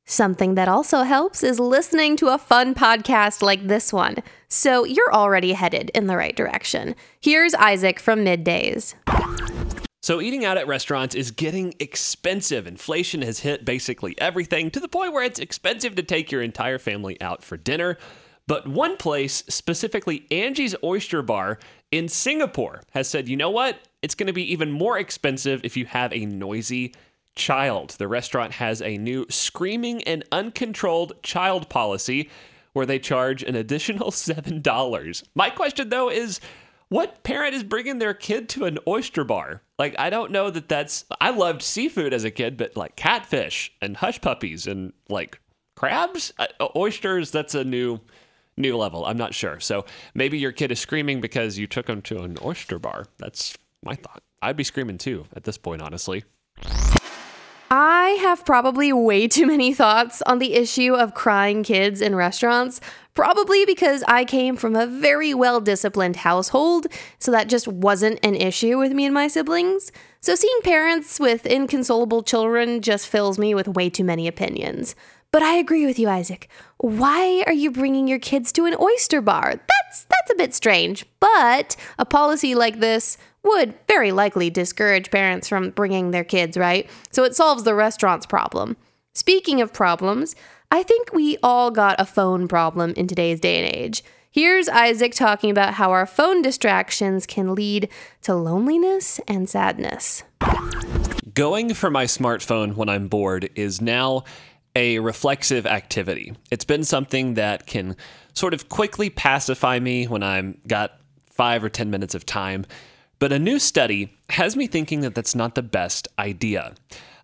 Something 0.05 0.57
that 0.57 0.69
also 0.69 1.02
helps 1.02 1.43
is 1.43 1.61
listening 1.61 2.17
to 2.17 2.29
a 2.29 2.38
fun 2.38 2.75
podcast 2.75 3.41
like 3.41 3.69
this 3.69 3.93
one, 3.93 4.17
so 4.49 4.85
you're 4.85 5.14
already 5.14 5.52
headed 5.52 5.91
in 5.95 6.07
the 6.07 6.17
right 6.17 6.35
direction. 6.35 6.97
Here's 7.21 7.55
Isaac 7.55 8.00
from 8.00 8.25
Middays. 8.25 8.95
So, 10.02 10.21
eating 10.21 10.45
out 10.45 10.59
at 10.59 10.67
restaurants 10.67 11.14
is 11.14 11.31
getting 11.31 11.75
expensive. 11.79 12.67
Inflation 12.67 13.23
has 13.23 13.38
hit 13.38 13.64
basically 13.64 14.17
everything 14.19 14.69
to 14.73 14.81
the 14.81 14.88
point 14.88 15.12
where 15.12 15.23
it's 15.23 15.38
expensive 15.38 15.95
to 15.95 16.02
take 16.02 16.33
your 16.33 16.43
entire 16.43 16.81
family 16.81 17.21
out 17.21 17.45
for 17.45 17.57
dinner. 17.57 17.97
But 18.47 18.67
one 18.67 18.97
place, 18.97 19.45
specifically 19.49 20.27
Angie's 20.31 20.75
Oyster 20.83 21.23
Bar 21.23 21.59
in 21.91 22.09
Singapore, 22.09 22.83
has 22.93 23.09
said, 23.09 23.29
you 23.29 23.37
know 23.37 23.51
what? 23.51 23.79
It's 24.03 24.15
going 24.15 24.27
to 24.27 24.33
be 24.33 24.53
even 24.53 24.73
more 24.73 24.99
expensive 24.99 25.61
if 25.65 25.77
you 25.77 25.87
have 25.87 26.13
a 26.13 26.27
noisy 26.27 26.95
child. 27.35 27.91
The 27.99 28.09
restaurant 28.09 28.53
has 28.55 28.83
a 28.83 28.99
new 28.99 29.27
screaming 29.29 30.03
and 30.05 30.25
uncontrolled 30.33 31.23
child 31.23 31.69
policy 31.69 32.29
where 32.73 32.87
they 32.87 32.99
charge 32.99 33.43
an 33.43 33.55
additional 33.55 34.11
$7. 34.11 35.23
My 35.35 35.51
question, 35.51 35.89
though, 35.89 36.11
is 36.11 36.41
what 36.89 37.23
parent 37.23 37.55
is 37.55 37.63
bringing 37.63 37.99
their 37.99 38.15
kid 38.15 38.49
to 38.51 38.65
an 38.65 38.79
oyster 38.87 39.25
bar? 39.25 39.63
Like, 39.79 39.95
I 39.99 40.11
don't 40.11 40.31
know 40.31 40.51
that 40.51 40.69
that's. 40.69 41.05
I 41.21 41.31
loved 41.31 41.63
seafood 41.63 42.13
as 42.13 42.25
a 42.25 42.31
kid, 42.31 42.57
but 42.57 42.77
like 42.77 42.97
catfish 42.97 43.73
and 43.81 43.97
hush 43.97 44.21
puppies 44.21 44.67
and 44.67 44.93
like 45.09 45.41
crabs, 45.75 46.33
uh, 46.39 46.47
oysters, 46.77 47.31
that's 47.31 47.55
a 47.55 47.65
new. 47.65 48.01
New 48.56 48.76
level. 48.76 49.04
I'm 49.04 49.16
not 49.16 49.35
sure. 49.35 49.61
So 49.61 49.85
maybe 50.14 50.38
your 50.38 50.52
kid 50.52 50.71
is 50.71 50.80
screaming 50.80 51.21
because 51.21 51.59
you 51.59 51.66
took 51.66 51.88
him 51.88 52.02
to 52.02 52.23
an 52.23 52.37
oyster 52.44 52.78
bar. 52.78 53.06
That's 53.18 53.56
my 53.82 53.94
thought. 53.94 54.23
I'd 54.42 54.56
be 54.56 54.64
screaming 54.64 54.99
too 54.99 55.26
at 55.35 55.44
this 55.44 55.56
point, 55.56 55.82
honestly. 55.82 56.25
I 57.75 58.18
have 58.21 58.44
probably 58.44 58.92
way 58.92 59.28
too 59.28 59.47
many 59.47 59.73
thoughts 59.73 60.21
on 60.26 60.38
the 60.38 60.52
issue 60.52 60.94
of 60.94 61.14
crying 61.14 61.62
kids 61.62 62.02
in 62.02 62.14
restaurants, 62.14 62.82
probably 63.14 63.64
because 63.64 64.04
I 64.06 64.26
came 64.26 64.56
from 64.56 64.76
a 64.76 64.87
very 64.87 65.32
well 65.32 65.59
disciplined 65.59 66.16
household, 66.16 66.87
so 67.18 67.30
that 67.30 67.49
just 67.49 67.66
wasn't 67.66 68.21
an 68.23 68.35
issue 68.35 68.76
with 68.76 68.92
me 68.92 69.06
and 69.06 69.14
my 69.14 69.26
siblings. 69.26 69.90
So 70.21 70.35
seeing 70.35 70.61
parents 70.62 71.18
with 71.18 71.47
inconsolable 71.47 72.23
children 72.23 72.82
just 72.82 73.09
fills 73.09 73.38
me 73.38 73.54
with 73.54 73.68
way 73.68 73.88
too 73.88 74.04
many 74.04 74.28
opinions. 74.28 74.94
But 75.33 75.43
I 75.43 75.55
agree 75.55 75.87
with 75.87 75.99
you, 75.99 76.11
Isaac. 76.11 76.49
Why 76.77 77.43
are 77.47 77.55
you 77.55 77.71
bringing 77.71 78.07
your 78.07 78.19
kids 78.19 78.53
to 78.53 78.67
an 78.67 78.77
oyster 78.79 79.23
bar? 79.23 79.55
That's 79.55 80.05
that's 80.05 80.31
a 80.31 80.37
bit 80.37 80.55
strange. 80.55 81.07
But 81.21 81.75
a 81.99 82.05
policy 82.05 82.55
like 82.55 82.81
this 82.81 83.17
would 83.43 83.75
very 83.89 84.12
likely 84.12 84.51
discourage 84.51 85.11
parents 85.11 85.49
from 85.49 85.71
bringing 85.71 86.11
their 86.11 86.23
kids, 86.23 86.57
right? 86.59 86.89
So 87.11 87.25
it 87.25 87.35
solves 87.35 87.65
the 87.65 87.75
restaurant's 87.75 88.27
problem. 88.27 88.77
Speaking 89.15 89.61
of 89.62 89.73
problems, 89.73 90.37
I 90.71 90.83
think 90.83 91.12
we 91.12 91.39
all 91.43 91.71
got 91.71 91.97
a 91.99 92.07
phone 92.07 92.47
problem 92.47 92.93
in 92.97 93.07
today's 93.07 93.41
day 93.41 93.65
and 93.65 93.75
age. 93.75 94.05
Here's 94.31 94.69
Isaac 94.69 95.15
talking 95.15 95.51
about 95.51 95.75
how 95.75 95.91
our 95.91 96.07
phone 96.07 96.41
distractions 96.41 97.27
can 97.27 97.55
lead 97.55 97.89
to 98.23 98.35
loneliness 98.35 99.21
and 99.29 99.49
sadness. 99.49 100.25
Going 101.35 101.75
for 101.75 101.91
my 101.91 102.05
smartphone 102.05 102.75
when 102.75 102.89
I'm 102.89 103.09
bored 103.09 103.51
is 103.55 103.81
now 103.81 104.25
a 104.75 104.99
reflexive 104.99 105.67
activity. 105.67 106.35
It's 106.50 106.64
been 106.64 106.85
something 106.85 107.35
that 107.35 107.67
can 107.67 107.97
sort 108.35 108.55
of 108.55 108.69
quickly 108.69 109.11
pacify 109.11 109.79
me 109.79 110.07
when 110.07 110.23
I'm 110.23 110.59
got 110.67 110.99
5 111.31 111.64
or 111.64 111.69
10 111.69 111.91
minutes 111.91 112.14
of 112.14 112.25
time. 112.25 112.64
But 113.19 113.33
a 113.33 113.38
new 113.38 113.59
study 113.59 114.17
has 114.31 114.57
me 114.57 114.67
thinking 114.67 115.00
that 115.00 115.14
that's 115.14 115.35
not 115.35 115.55
the 115.55 115.62
best 115.62 116.09
idea. 116.19 116.75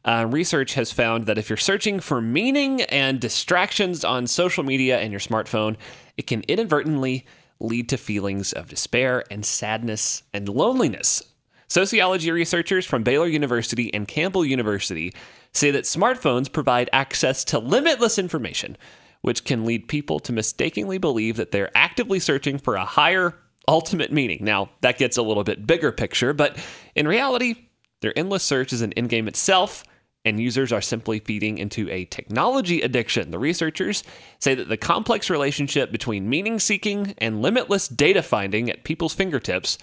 Uh, 0.05 0.27
research 0.29 0.75
has 0.75 0.93
found 0.93 1.27
that 1.27 1.39
if 1.39 1.51
you're 1.51 1.57
searching 1.57 2.01
for 2.01 2.21
meaning 2.21 2.83
and 2.83 3.21
distractions 3.21 4.05
on 4.05 4.27
social 4.27 4.63
media 4.63 4.99
and 4.99 5.11
your 5.11 5.21
smartphone, 5.21 5.77
it 6.17 6.27
can 6.27 6.43
inadvertently 6.43 7.27
lead 7.61 7.89
to 7.89 7.97
feelings 7.97 8.53
of 8.53 8.69
despair 8.69 9.25
and 9.31 9.45
sadness 9.45 10.23
and 10.33 10.49
loneliness. 10.49 11.23
Sociology 11.69 12.31
researchers 12.31 12.87
from 12.87 13.03
Baylor 13.03 13.27
University 13.27 13.93
and 13.93 14.09
Campbell 14.09 14.45
University 14.45 15.13
say 15.53 15.71
that 15.71 15.85
smartphones 15.85 16.51
provide 16.51 16.89
access 16.95 17.45
to 17.45 17.59
limitless 17.59 18.19
information, 18.19 18.77
which 19.21 19.45
can 19.45 19.67
lead 19.67 19.87
people 19.87 20.19
to 20.21 20.33
mistakenly 20.33 20.97
believe 20.97 21.37
that 21.37 21.53
they're 21.53 21.77
actively 21.77 22.21
searching 22.21 22.57
for 22.59 22.77
a 22.77 22.87
higher 22.87 23.35
ultimate 23.67 24.11
meaning. 24.11 24.39
Now, 24.43 24.71
that 24.81 24.97
gets 24.97 25.19
a 25.19 25.23
little 25.23 25.45
bit 25.45 25.67
bigger 25.67 25.93
picture, 25.93 26.33
but 26.33 26.57
in 26.95 27.07
reality, 27.07 27.55
their 28.01 28.19
endless 28.19 28.43
search 28.43 28.73
is 28.73 28.81
an 28.81 28.95
end 28.95 29.11
game 29.11 29.29
itself, 29.29 29.85
and 30.25 30.41
users 30.41 30.73
are 30.73 30.81
simply 30.81 31.19
feeding 31.21 31.59
into 31.59 31.91
a 31.91 32.07
technology 32.07 32.81
addiction. 32.81 33.31
The 33.31 33.39
researchers 33.39 34.05
say 34.39 34.55
that 34.55 34.71
the 34.71 34.79
complex 34.79 35.29
relationship 35.29 35.93
between 35.93 36.31
meaning 36.31 36.59
seeking 36.61 37.15
and 37.19 37.43
limitless 37.43 37.89
data 37.89 38.23
finding 38.23 38.71
at 38.71 38.85
people's 38.85 39.15
fingertips 39.15 39.77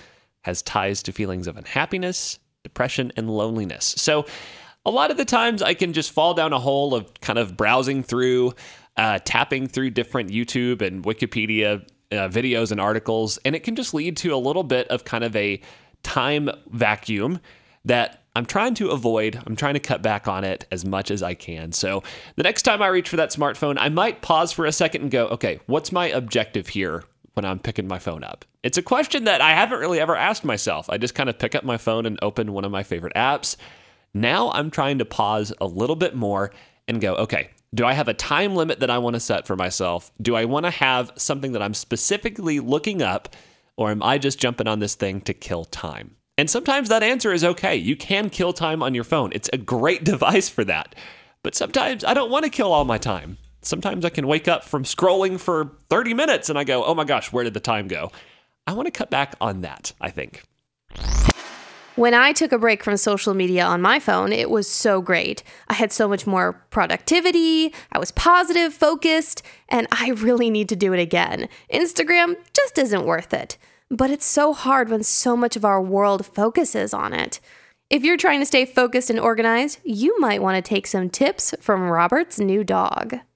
has 0.46 0.62
ties 0.62 1.02
to 1.02 1.12
feelings 1.12 1.48
of 1.48 1.58
unhappiness, 1.58 2.38
depression, 2.62 3.12
and 3.18 3.28
loneliness. 3.28 3.96
So, 3.98 4.28
a 4.86 4.92
lot 4.92 5.10
of 5.10 5.18
the 5.18 5.26
times 5.26 5.64
I 5.64 5.74
can 5.74 5.92
just 5.92 6.12
fall 6.12 6.36
down 6.36 6.54
a 6.54 6.60
hole 6.60 6.94
of 6.94 7.12
kind 7.20 7.40
of 7.40 7.58
browsing 7.58 8.04
through, 8.04 8.54
uh, 8.96 9.18
tapping 9.26 9.68
through 9.68 9.90
different 9.90 10.30
YouTube 10.30 10.84
and 10.84 11.04
Wikipedia 11.04 11.84
uh, 12.12 12.30
videos 12.30 12.72
and 12.72 12.80
articles, 12.80 13.40
and 13.44 13.56
it 13.56 13.64
can 13.64 13.76
just 13.76 13.96
lead 13.96 14.18
to 14.18 14.36
a 14.36 14.38
little 14.38 14.62
bit 14.62 14.88
of 14.90 15.04
kind 15.04 15.24
of 15.24 15.36
a 15.36 15.60
time 16.04 16.52
vacuum 16.70 17.40
that 17.84 18.22
I'm 18.36 18.46
trying 18.46 18.76
to 18.76 18.92
avoid. 18.92 19.42
I'm 19.48 19.56
trying 19.56 19.74
to 19.74 19.80
cut 19.80 20.04
back 20.04 20.28
on 20.28 20.44
it 20.44 20.68
as 20.72 20.86
much 20.86 21.10
as 21.10 21.24
I 21.24 21.34
can. 21.34 21.72
So 21.72 22.04
the 22.36 22.44
next 22.44 22.62
time 22.62 22.84
I 22.84 22.88
reach 22.88 23.10
for 23.10 23.16
that 23.16 23.32
smartphone, 23.32 23.78
I 23.80 23.90
might 23.90 24.22
pause 24.22 24.52
for 24.52 24.68
a 24.68 24.72
second 24.72 25.02
and 25.02 25.10
go, 25.10 25.26
okay, 25.30 25.60
what's 25.66 25.92
my 25.92 26.10
objective 26.10 26.68
here 26.68 27.04
when 27.36 27.46
I'm 27.46 27.60
picking 27.60 27.88
my 27.88 28.00
phone 28.00 28.24
up? 28.24 28.46
It's 28.64 28.78
a 28.78 28.82
question 28.82 29.26
that 29.26 29.42
I 29.42 29.52
haven't 29.52 29.80
really 29.80 30.00
ever 30.00 30.16
asked 30.16 30.44
myself. 30.44 30.90
I 30.90 30.98
just 30.98 31.16
kind 31.16 31.30
of 31.30 31.38
pick 31.38 31.56
up 31.56 31.64
my 31.64 31.78
phone 31.78 32.06
and 32.06 32.18
open 32.22 32.54
one 32.54 32.66
of 32.66 32.72
my 32.72 32.84
favorite 32.84 33.14
apps. 33.16 33.56
Now 34.14 34.52
I'm 34.52 34.72
trying 34.72 34.98
to 35.00 35.06
pause 35.06 35.54
a 35.62 35.68
little 35.68 35.96
bit 35.96 36.16
more 36.16 36.52
and 36.88 37.02
go, 37.02 37.16
okay, 37.16 37.50
do 37.74 37.86
I 37.86 37.94
have 37.94 38.08
a 38.08 38.14
time 38.14 38.56
limit 38.56 38.80
that 38.80 38.90
I 38.90 38.98
want 38.98 39.16
to 39.16 39.20
set 39.20 39.46
for 39.46 39.56
myself? 39.56 40.12
Do 40.22 40.36
I 40.36 40.46
want 40.46 40.66
to 40.66 40.72
have 40.72 41.12
something 41.18 41.52
that 41.52 41.62
I'm 41.62 41.74
specifically 41.74 42.60
looking 42.60 43.02
up, 43.02 43.36
or 43.76 43.92
am 43.92 44.02
I 44.02 44.18
just 44.18 44.40
jumping 44.40 44.68
on 44.68 44.80
this 44.80 44.96
thing 44.96 45.20
to 45.22 45.34
kill 45.34 45.66
time? 45.66 46.16
And 46.38 46.50
sometimes 46.50 46.90
that 46.90 47.04
answer 47.04 47.34
is 47.34 47.44
okay. 47.44 47.76
You 47.76 47.96
can 47.96 48.30
kill 48.30 48.54
time 48.54 48.82
on 48.82 48.96
your 48.96 49.04
phone, 49.04 49.32
it's 49.34 49.50
a 49.52 49.58
great 49.58 50.04
device 50.12 50.48
for 50.48 50.64
that. 50.64 50.96
But 51.44 51.56
sometimes 51.56 52.04
I 52.04 52.14
don't 52.14 52.32
want 52.32 52.46
to 52.46 52.50
kill 52.50 52.72
all 52.72 52.86
my 52.86 52.98
time. 52.98 53.38
Sometimes 53.66 54.06
I 54.06 54.10
can 54.10 54.28
wake 54.28 54.48
up 54.48 54.64
from 54.64 54.84
scrolling 54.84 55.40
for 55.40 55.72
30 55.90 56.14
minutes 56.14 56.50
and 56.50 56.58
I 56.58 56.64
go, 56.64 56.86
oh 56.86 56.94
my 56.94 57.04
gosh, 57.04 57.34
where 57.34 57.44
did 57.44 57.56
the 57.56 57.60
time 57.60 57.88
go? 57.88 58.12
I 58.68 58.74
want 58.74 58.86
to 58.86 58.92
cut 58.92 59.10
back 59.10 59.36
on 59.42 59.62
that, 59.62 59.92
I 60.00 60.12
think. 60.12 60.44
When 61.96 62.14
I 62.14 62.32
took 62.32 62.52
a 62.52 62.60
break 62.60 62.84
from 62.84 62.98
social 62.98 63.34
media 63.34 63.66
on 63.66 63.82
my 63.82 64.00
phone, 64.00 64.32
it 64.32 64.52
was 64.52 64.70
so 64.70 65.02
great. 65.02 65.44
I 65.68 65.74
had 65.74 65.92
so 65.92 66.08
much 66.08 66.28
more 66.28 66.64
productivity, 66.70 67.74
I 67.92 67.98
was 67.98 68.12
positive, 68.12 68.74
focused, 68.74 69.42
and 69.70 69.88
I 69.92 70.10
really 70.12 70.50
need 70.50 70.70
to 70.70 70.76
do 70.76 70.94
it 70.94 71.00
again. 71.00 71.48
Instagram 71.74 72.36
just 72.54 72.78
isn't 72.78 73.06
worth 73.06 73.34
it. 73.34 73.58
But 73.90 74.12
it's 74.12 74.26
so 74.26 74.54
hard 74.54 74.90
when 74.90 75.04
so 75.04 75.36
much 75.36 75.56
of 75.56 75.66
our 75.66 75.82
world 75.82 76.26
focuses 76.26 76.94
on 76.94 77.14
it. 77.14 77.40
If 77.90 78.04
you're 78.04 78.18
trying 78.18 78.42
to 78.42 78.46
stay 78.46 78.66
focused 78.66 79.10
and 79.10 79.20
organized, 79.20 79.80
you 79.84 80.20
might 80.20 80.42
want 80.42 80.64
to 80.64 80.68
take 80.68 80.86
some 80.88 81.10
tips 81.10 81.56
from 81.62 81.90
Robert's 81.90 82.40
new 82.40 82.64
dog. 82.64 83.20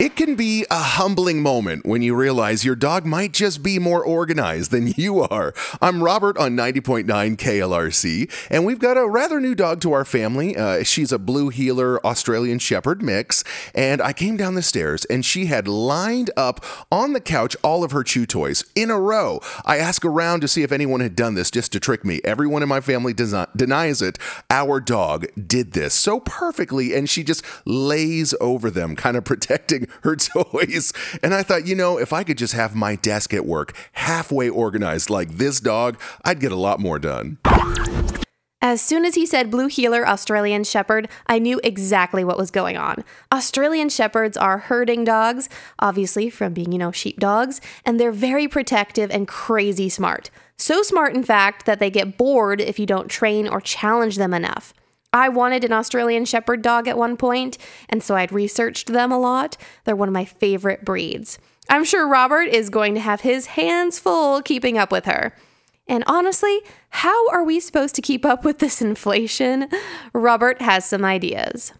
It 0.00 0.16
can 0.16 0.34
be 0.34 0.64
a 0.70 0.78
humbling 0.78 1.42
moment 1.42 1.84
when 1.84 2.00
you 2.00 2.14
realize 2.14 2.64
your 2.64 2.74
dog 2.74 3.04
might 3.04 3.32
just 3.32 3.62
be 3.62 3.78
more 3.78 4.02
organized 4.02 4.70
than 4.70 4.86
you 4.96 5.20
are. 5.20 5.52
I'm 5.82 6.02
Robert 6.02 6.38
on 6.38 6.56
90.9 6.56 7.04
KLRC, 7.36 8.48
and 8.50 8.64
we've 8.64 8.78
got 8.78 8.96
a 8.96 9.06
rather 9.06 9.42
new 9.42 9.54
dog 9.54 9.82
to 9.82 9.92
our 9.92 10.06
family. 10.06 10.56
Uh, 10.56 10.84
she's 10.84 11.12
a 11.12 11.18
blue 11.18 11.50
heeler 11.50 12.02
Australian 12.02 12.60
Shepherd 12.60 13.02
mix, 13.02 13.44
and 13.74 14.00
I 14.00 14.14
came 14.14 14.38
down 14.38 14.54
the 14.54 14.62
stairs 14.62 15.04
and 15.04 15.22
she 15.22 15.46
had 15.46 15.68
lined 15.68 16.30
up 16.34 16.64
on 16.90 17.12
the 17.12 17.20
couch 17.20 17.54
all 17.62 17.84
of 17.84 17.92
her 17.92 18.02
chew 18.02 18.24
toys 18.24 18.64
in 18.74 18.90
a 18.90 18.98
row. 18.98 19.42
I 19.66 19.76
asked 19.76 20.06
around 20.06 20.40
to 20.40 20.48
see 20.48 20.62
if 20.62 20.72
anyone 20.72 21.00
had 21.00 21.14
done 21.14 21.34
this 21.34 21.50
just 21.50 21.72
to 21.72 21.80
trick 21.80 22.06
me. 22.06 22.22
Everyone 22.24 22.62
in 22.62 22.70
my 22.70 22.80
family 22.80 23.12
denies 23.12 24.00
it. 24.00 24.18
Our 24.48 24.80
dog 24.80 25.26
did 25.46 25.72
this 25.72 25.92
so 25.92 26.20
perfectly, 26.20 26.94
and 26.94 27.06
she 27.06 27.22
just 27.22 27.44
lays 27.66 28.34
over 28.40 28.70
them, 28.70 28.96
kind 29.10 29.18
of 29.18 29.24
protecting 29.24 29.88
her 30.02 30.16
toys. 30.16 30.92
And 31.22 31.34
I 31.34 31.42
thought, 31.42 31.66
you 31.66 31.74
know, 31.74 31.98
if 31.98 32.12
I 32.12 32.24
could 32.24 32.38
just 32.38 32.54
have 32.54 32.74
my 32.74 32.96
desk 32.96 33.34
at 33.34 33.46
work 33.46 33.76
halfway 33.92 34.48
organized 34.48 35.10
like 35.10 35.30
this 35.32 35.60
dog, 35.60 36.00
I'd 36.24 36.40
get 36.40 36.52
a 36.52 36.56
lot 36.56 36.80
more 36.80 36.98
done. 36.98 37.38
As 38.62 38.82
soon 38.82 39.06
as 39.06 39.14
he 39.14 39.24
said 39.24 39.50
Blue 39.50 39.68
Heeler 39.68 40.06
Australian 40.06 40.64
Shepherd, 40.64 41.08
I 41.26 41.38
knew 41.38 41.60
exactly 41.64 42.24
what 42.24 42.36
was 42.36 42.50
going 42.50 42.76
on. 42.76 43.04
Australian 43.32 43.88
Shepherds 43.88 44.36
are 44.36 44.58
herding 44.58 45.02
dogs, 45.02 45.48
obviously 45.78 46.28
from 46.28 46.52
being, 46.52 46.70
you 46.70 46.78
know, 46.78 46.92
sheepdogs, 46.92 47.62
and 47.86 47.98
they're 47.98 48.12
very 48.12 48.46
protective 48.46 49.10
and 49.10 49.26
crazy 49.26 49.88
smart. 49.88 50.28
So 50.58 50.82
smart, 50.82 51.14
in 51.14 51.22
fact, 51.22 51.64
that 51.64 51.78
they 51.78 51.88
get 51.88 52.18
bored 52.18 52.60
if 52.60 52.78
you 52.78 52.84
don't 52.84 53.08
train 53.08 53.48
or 53.48 53.62
challenge 53.62 54.16
them 54.16 54.34
enough. 54.34 54.74
I 55.12 55.28
wanted 55.28 55.64
an 55.64 55.72
Australian 55.72 56.24
Shepherd 56.24 56.62
dog 56.62 56.86
at 56.86 56.98
one 56.98 57.16
point, 57.16 57.58
and 57.88 58.02
so 58.02 58.14
I'd 58.14 58.32
researched 58.32 58.88
them 58.88 59.10
a 59.10 59.18
lot. 59.18 59.56
They're 59.84 59.96
one 59.96 60.08
of 60.08 60.14
my 60.14 60.24
favorite 60.24 60.84
breeds. 60.84 61.38
I'm 61.68 61.84
sure 61.84 62.06
Robert 62.06 62.48
is 62.48 62.70
going 62.70 62.94
to 62.94 63.00
have 63.00 63.20
his 63.20 63.46
hands 63.46 63.98
full 63.98 64.42
keeping 64.42 64.78
up 64.78 64.92
with 64.92 65.06
her. 65.06 65.34
And 65.88 66.04
honestly, 66.06 66.60
how 66.90 67.28
are 67.30 67.42
we 67.42 67.58
supposed 67.58 67.96
to 67.96 68.02
keep 68.02 68.24
up 68.24 68.44
with 68.44 68.60
this 68.60 68.80
inflation? 68.90 69.68
Robert 70.12 70.62
has 70.62 70.84
some 70.84 71.04
ideas. 71.04 71.72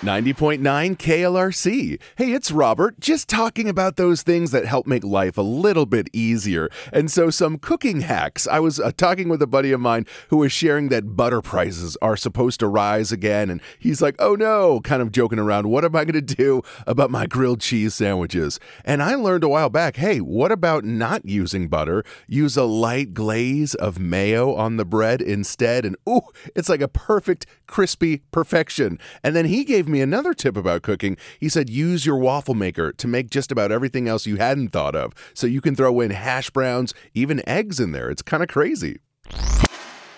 90.9 0.00 0.96
KLRC. 0.96 2.00
Hey, 2.16 2.32
it's 2.32 2.50
Robert, 2.50 2.98
just 3.00 3.28
talking 3.28 3.68
about 3.68 3.96
those 3.96 4.22
things 4.22 4.50
that 4.50 4.64
help 4.64 4.86
make 4.86 5.04
life 5.04 5.36
a 5.36 5.42
little 5.42 5.84
bit 5.84 6.08
easier. 6.14 6.70
And 6.90 7.10
so, 7.10 7.28
some 7.28 7.58
cooking 7.58 8.00
hacks. 8.00 8.48
I 8.48 8.60
was 8.60 8.80
uh, 8.80 8.92
talking 8.96 9.28
with 9.28 9.42
a 9.42 9.46
buddy 9.46 9.72
of 9.72 9.80
mine 9.80 10.06
who 10.28 10.38
was 10.38 10.52
sharing 10.52 10.88
that 10.88 11.16
butter 11.16 11.42
prices 11.42 11.98
are 12.00 12.16
supposed 12.16 12.60
to 12.60 12.66
rise 12.66 13.12
again. 13.12 13.50
And 13.50 13.60
he's 13.78 14.00
like, 14.00 14.16
oh 14.18 14.34
no, 14.36 14.80
kind 14.80 15.02
of 15.02 15.12
joking 15.12 15.38
around. 15.38 15.68
What 15.68 15.84
am 15.84 15.94
I 15.94 16.06
going 16.06 16.24
to 16.24 16.34
do 16.34 16.62
about 16.86 17.10
my 17.10 17.26
grilled 17.26 17.60
cheese 17.60 17.94
sandwiches? 17.94 18.58
And 18.86 19.02
I 19.02 19.16
learned 19.16 19.44
a 19.44 19.48
while 19.48 19.68
back 19.68 19.96
hey, 19.96 20.18
what 20.22 20.50
about 20.50 20.82
not 20.82 21.26
using 21.26 21.68
butter? 21.68 22.04
Use 22.26 22.56
a 22.56 22.64
light 22.64 23.12
glaze 23.12 23.74
of 23.74 23.98
mayo 23.98 24.54
on 24.54 24.78
the 24.78 24.86
bread 24.86 25.20
instead. 25.20 25.84
And 25.84 25.96
ooh, 26.08 26.22
it's 26.56 26.70
like 26.70 26.80
a 26.80 26.88
perfect, 26.88 27.44
crispy 27.66 28.22
perfection. 28.30 28.98
And 29.22 29.36
then 29.36 29.44
he 29.44 29.62
gave 29.62 29.89
me 29.90 30.00
another 30.00 30.34
tip 30.34 30.56
about 30.56 30.82
cooking. 30.82 31.16
He 31.38 31.48
said 31.48 31.68
use 31.68 32.06
your 32.06 32.16
waffle 32.16 32.54
maker 32.54 32.92
to 32.92 33.08
make 33.08 33.30
just 33.30 33.50
about 33.50 33.72
everything 33.72 34.08
else 34.08 34.26
you 34.26 34.36
hadn't 34.36 34.68
thought 34.68 34.94
of. 34.94 35.12
So 35.34 35.46
you 35.46 35.60
can 35.60 35.74
throw 35.74 36.00
in 36.00 36.10
hash 36.10 36.50
browns, 36.50 36.94
even 37.14 37.46
eggs 37.48 37.80
in 37.80 37.92
there. 37.92 38.10
It's 38.10 38.22
kind 38.22 38.42
of 38.42 38.48
crazy. 38.48 39.00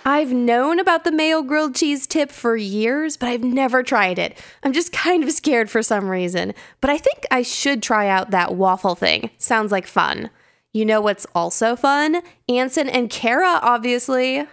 I've 0.04 0.32
known 0.32 0.80
about 0.80 1.04
the 1.04 1.12
mayo 1.12 1.42
grilled 1.42 1.76
cheese 1.76 2.08
tip 2.08 2.32
for 2.32 2.56
years, 2.56 3.16
but 3.16 3.28
I've 3.28 3.44
never 3.44 3.84
tried 3.84 4.18
it. 4.18 4.36
I'm 4.64 4.72
just 4.72 4.92
kind 4.92 5.22
of 5.22 5.30
scared 5.30 5.70
for 5.70 5.80
some 5.80 6.08
reason. 6.08 6.54
But 6.80 6.90
I 6.90 6.98
think 6.98 7.24
I 7.30 7.42
should 7.42 7.82
try 7.82 8.08
out 8.08 8.32
that 8.32 8.56
waffle 8.56 8.96
thing. 8.96 9.30
Sounds 9.38 9.70
like 9.70 9.86
fun. 9.86 10.30
You 10.72 10.84
know 10.84 11.00
what's 11.00 11.26
also 11.34 11.76
fun? 11.76 12.22
Ansen 12.48 12.88
and 12.88 13.10
Kara, 13.10 13.60
obviously. 13.62 14.46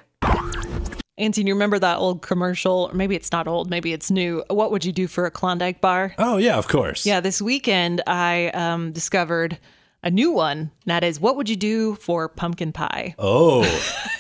Ansen, 1.20 1.46
you 1.46 1.54
remember 1.54 1.78
that 1.80 1.98
old 1.98 2.22
commercial? 2.22 2.90
Or 2.92 2.96
maybe 2.96 3.16
it's 3.16 3.32
not 3.32 3.48
old, 3.48 3.70
maybe 3.70 3.94
it's 3.94 4.10
new. 4.10 4.44
What 4.50 4.72
would 4.72 4.86
you 4.86 4.92
do 4.92 5.08
for 5.08 5.26
a 5.26 5.32
Klondike 5.32 5.82
bar? 5.82 6.16
Oh, 6.18 6.38
yeah, 6.38 6.58
of 6.58 6.68
course. 6.68 7.06
Yeah, 7.06 7.20
this 7.20 7.42
weekend 7.42 8.02
I 8.08 8.48
um, 8.50 8.92
discovered 8.92 9.60
a 10.02 10.10
new 10.10 10.32
one. 10.32 10.72
That 10.86 11.04
is, 11.04 11.20
what 11.20 11.36
would 11.36 11.50
you 11.50 11.58
do 11.58 11.96
for 11.96 12.28
pumpkin 12.30 12.72
pie? 12.72 13.16
Oh. 13.20 13.64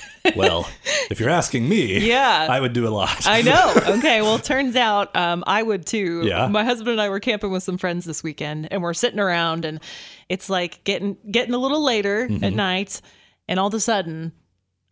well, 0.36 0.69
if 1.10 1.19
you're 1.21 1.30
asking 1.30 1.69
me, 1.69 2.00
Yeah. 2.00 2.47
I 2.50 2.60
would 2.60 2.73
do 2.73 2.86
a 2.86 2.89
lot. 2.91 3.26
I 3.26 3.41
know. 3.41 3.73
Okay. 4.00 4.21
Well, 4.21 4.38
turns 4.38 4.76
out 4.76 5.15
um, 5.15 5.43
I 5.47 5.63
would 5.63 5.86
too. 5.86 6.23
Yeah. 6.26 6.47
My 6.47 6.63
husband 6.65 6.89
and 6.91 7.02
I 7.02 7.08
were 7.10 7.19
camping 7.21 7.50
with 7.52 7.63
some 7.63 7.78
friends 7.78 8.04
this 8.06 8.21
weekend, 8.23 8.67
and 8.71 8.82
we're 8.82 8.93
sitting 8.93 9.19
around, 9.19 9.63
and 9.65 9.80
it's 10.28 10.50
like 10.50 10.84
getting 10.84 11.15
getting 11.32 11.54
a 11.54 11.58
little 11.58 11.84
later 11.84 12.28
Mm-hmm. 12.28 12.43
at 12.43 12.54
night, 12.54 13.02
and 13.47 13.58
all 13.60 13.67
of 13.67 13.73
a 13.73 13.80
sudden, 13.80 14.32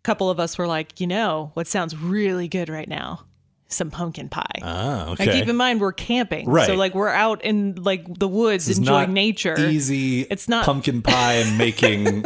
couple 0.07 0.29
of 0.29 0.39
us 0.39 0.57
were 0.57 0.67
like, 0.67 0.99
you 1.01 1.05
know, 1.07 1.51
what 1.53 1.67
sounds 1.67 1.95
really 1.95 2.47
good 2.47 2.69
right 2.69 2.87
now? 2.87 3.25
Some 3.67 3.91
pumpkin 3.91 4.29
pie. 4.29 4.59
Ah, 4.63 5.09
And 5.11 5.19
okay. 5.19 5.39
keep 5.39 5.49
in 5.49 5.57
mind 5.57 5.81
we're 5.81 5.91
camping, 5.91 6.49
Right. 6.49 6.65
so 6.67 6.75
like 6.75 6.95
we're 6.95 7.09
out 7.09 7.43
in 7.43 7.75
like 7.75 8.05
the 8.17 8.27
woods 8.27 8.69
It's 8.69 8.79
enjoying 8.79 9.11
nature. 9.11 9.59
Easy. 9.59 10.21
It's 10.21 10.47
not- 10.47 10.63
pumpkin 10.65 11.01
pie 11.01 11.43
making 11.57 12.23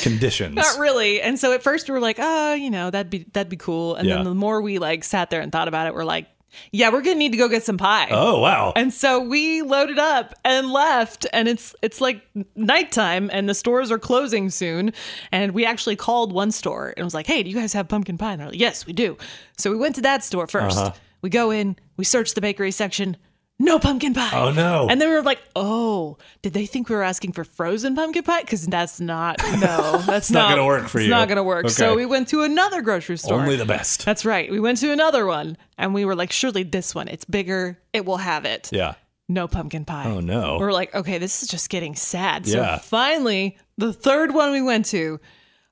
conditions. 0.00 0.54
Not 0.56 0.78
really. 0.78 1.20
And 1.20 1.38
so 1.38 1.52
at 1.52 1.62
first 1.62 1.88
we 1.88 1.92
were 1.92 2.00
like, 2.00 2.16
oh, 2.18 2.54
you 2.54 2.70
know, 2.70 2.90
that'd 2.90 3.10
be 3.10 3.26
that'd 3.34 3.50
be 3.50 3.56
cool. 3.58 3.96
And 3.96 4.08
Yeah. 4.08 4.14
then 4.16 4.24
the 4.24 4.34
more 4.34 4.62
we 4.62 4.78
like 4.78 5.04
sat 5.04 5.28
there 5.28 5.42
and 5.42 5.52
thought 5.52 5.68
about 5.68 5.86
it, 5.86 5.94
we're 5.94 6.04
like, 6.04 6.26
yeah, 6.72 6.90
we're 6.90 7.02
gonna 7.02 7.16
need 7.16 7.32
to 7.32 7.38
go 7.38 7.48
get 7.48 7.64
some 7.64 7.78
pie. 7.78 8.08
Oh 8.10 8.40
wow. 8.40 8.72
And 8.76 8.92
so 8.92 9.20
we 9.20 9.62
loaded 9.62 9.98
up 9.98 10.34
and 10.44 10.70
left, 10.70 11.26
and 11.32 11.48
it's 11.48 11.74
it's 11.82 12.00
like 12.00 12.22
nighttime, 12.56 13.30
and 13.32 13.48
the 13.48 13.54
stores 13.54 13.90
are 13.90 13.98
closing 13.98 14.50
soon. 14.50 14.92
And 15.32 15.52
we 15.52 15.64
actually 15.64 15.96
called 15.96 16.32
one 16.32 16.50
store 16.50 16.94
and 16.96 17.04
was 17.04 17.14
like, 17.14 17.26
"Hey, 17.26 17.42
do 17.42 17.50
you 17.50 17.56
guys 17.56 17.72
have 17.72 17.88
pumpkin 17.88 18.18
pie?" 18.18 18.32
And 18.32 18.40
they're 18.40 18.48
like, 18.50 18.60
"Yes, 18.60 18.86
we 18.86 18.92
do." 18.92 19.16
So 19.56 19.70
we 19.70 19.76
went 19.76 19.94
to 19.96 20.02
that 20.02 20.24
store 20.24 20.46
1st 20.46 20.76
Uh-huh. 20.76 20.92
We 21.20 21.30
go 21.30 21.50
in, 21.50 21.76
we 21.96 22.04
search 22.04 22.34
the 22.34 22.40
bakery 22.40 22.70
section. 22.70 23.16
No 23.60 23.78
pumpkin 23.80 24.14
pie. 24.14 24.30
Oh, 24.34 24.52
no. 24.52 24.86
And 24.88 25.00
then 25.00 25.08
we 25.08 25.14
were 25.16 25.22
like, 25.22 25.42
"Oh, 25.56 26.16
did 26.42 26.52
they 26.52 26.64
think 26.64 26.88
we 26.88 26.94
were 26.94 27.02
asking 27.02 27.32
for 27.32 27.42
frozen 27.42 27.96
pumpkin 27.96 28.22
pie? 28.22 28.42
Because 28.42 28.64
that's 28.66 29.00
not 29.00 29.38
no, 29.60 29.98
that's 30.06 30.30
not 30.30 30.50
gonna 30.50 30.64
work 30.64 30.86
for 30.86 31.00
you. 31.00 31.06
it's 31.06 31.10
not 31.10 31.28
gonna 31.28 31.42
work." 31.42 31.68
So 31.70 31.96
we 31.96 32.06
went 32.06 32.28
to 32.28 32.42
another 32.42 32.82
grocery 32.82 33.18
store. 33.18 33.40
Only 33.40 33.56
the 33.56 33.66
best. 33.66 34.04
That's 34.04 34.24
right. 34.24 34.48
We 34.50 34.60
went 34.60 34.78
to 34.78 34.92
another 34.92 35.26
one, 35.26 35.56
and 35.76 35.92
we 35.92 36.04
were 36.04 36.14
like, 36.14 36.30
"Surely 36.30 36.62
this 36.62 36.94
one, 36.94 37.08
it's 37.08 37.24
bigger, 37.24 37.80
it 37.92 38.04
will 38.04 38.18
have 38.18 38.44
it." 38.44 38.68
yeah. 38.72 38.94
no 39.28 39.46
pumpkin 39.48 39.84
pie. 39.84 40.04
Oh, 40.06 40.20
no. 40.20 40.56
We're 40.58 40.72
like, 40.72 40.94
okay, 40.94 41.18
this 41.18 41.42
is 41.42 41.48
just 41.48 41.68
getting 41.68 41.94
sad. 41.96 42.46
Yeah. 42.46 42.76
So 42.78 42.82
finally, 42.84 43.58
the 43.76 43.92
third 43.92 44.32
one 44.32 44.52
we 44.52 44.62
went 44.62 44.86
to, 44.86 45.20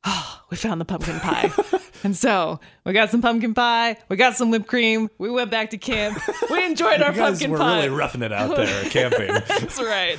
we 0.51 0.57
found 0.57 0.81
the 0.81 0.85
pumpkin 0.85 1.19
pie. 1.21 1.51
and 2.05 2.17
so 2.17 2.61
we 2.85 2.93
got 2.93 3.11
some 3.11 3.23
pumpkin 3.23 3.55
pie, 3.55 3.97
we 4.09 4.17
got 4.17 4.37
some 4.37 4.51
whipped 4.51 4.67
cream, 4.69 5.11
we 5.19 5.31
went 5.31 5.51
back 5.51 5.71
to 5.71 5.79
camp, 5.79 6.19
we 6.51 6.65
enjoyed 6.65 7.03
our 7.03 7.11
You 7.13 7.17
guys 7.19 7.31
pumpkin 7.33 7.51
were 7.51 7.59
pie. 7.59 7.77
really 7.77 7.89
roughing 7.91 8.23
it 8.23 8.33
out 8.33 8.57
there 8.57 8.85
camping. 8.91 9.33
That's 9.33 9.81
right. 9.81 10.19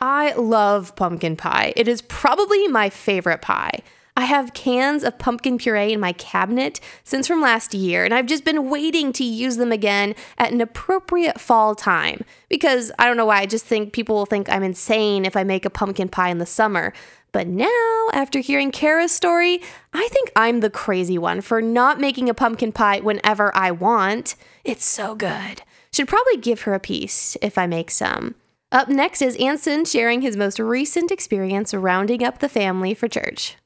I 0.00 0.32
love 0.34 0.94
pumpkin 0.96 1.36
pie. 1.36 1.72
It 1.76 1.88
is 1.88 2.02
probably 2.02 2.68
my 2.68 2.88
favorite 2.90 3.42
pie. 3.42 3.80
I 4.16 4.24
have 4.24 4.52
cans 4.52 5.04
of 5.04 5.16
pumpkin 5.18 5.58
puree 5.58 5.92
in 5.92 6.00
my 6.00 6.12
cabinet 6.12 6.80
since 7.04 7.28
from 7.28 7.40
last 7.40 7.72
year, 7.72 8.04
and 8.04 8.12
I've 8.12 8.26
just 8.26 8.44
been 8.44 8.68
waiting 8.68 9.12
to 9.12 9.22
use 9.22 9.58
them 9.58 9.70
again 9.70 10.16
at 10.38 10.50
an 10.52 10.60
appropriate 10.60 11.40
fall 11.40 11.76
time. 11.76 12.22
Because 12.48 12.90
I 12.98 13.06
don't 13.06 13.16
know 13.16 13.26
why, 13.26 13.38
I 13.40 13.46
just 13.46 13.64
think 13.64 13.92
people 13.92 14.16
will 14.16 14.26
think 14.26 14.48
I'm 14.50 14.64
insane 14.64 15.24
if 15.24 15.36
I 15.36 15.44
make 15.44 15.64
a 15.64 15.70
pumpkin 15.70 16.08
pie 16.08 16.30
in 16.30 16.38
the 16.38 16.46
summer. 16.46 16.92
But 17.32 17.46
now, 17.46 18.06
after 18.12 18.40
hearing 18.40 18.70
Kara's 18.70 19.12
story, 19.12 19.60
I 19.92 20.08
think 20.10 20.32
I'm 20.34 20.60
the 20.60 20.70
crazy 20.70 21.18
one 21.18 21.40
for 21.40 21.60
not 21.60 22.00
making 22.00 22.28
a 22.28 22.34
pumpkin 22.34 22.72
pie 22.72 23.00
whenever 23.00 23.54
I 23.56 23.70
want. 23.70 24.34
It's 24.64 24.84
so 24.84 25.14
good. 25.14 25.62
Should 25.92 26.08
probably 26.08 26.36
give 26.36 26.62
her 26.62 26.74
a 26.74 26.80
piece 26.80 27.36
if 27.42 27.58
I 27.58 27.66
make 27.66 27.90
some. 27.90 28.34
Up 28.70 28.88
next 28.88 29.22
is 29.22 29.36
Ansen 29.36 29.84
sharing 29.84 30.20
his 30.20 30.36
most 30.36 30.58
recent 30.58 31.10
experience 31.10 31.72
rounding 31.72 32.22
up 32.22 32.38
the 32.38 32.48
family 32.48 32.92
for 32.92 33.08
church. 33.08 33.56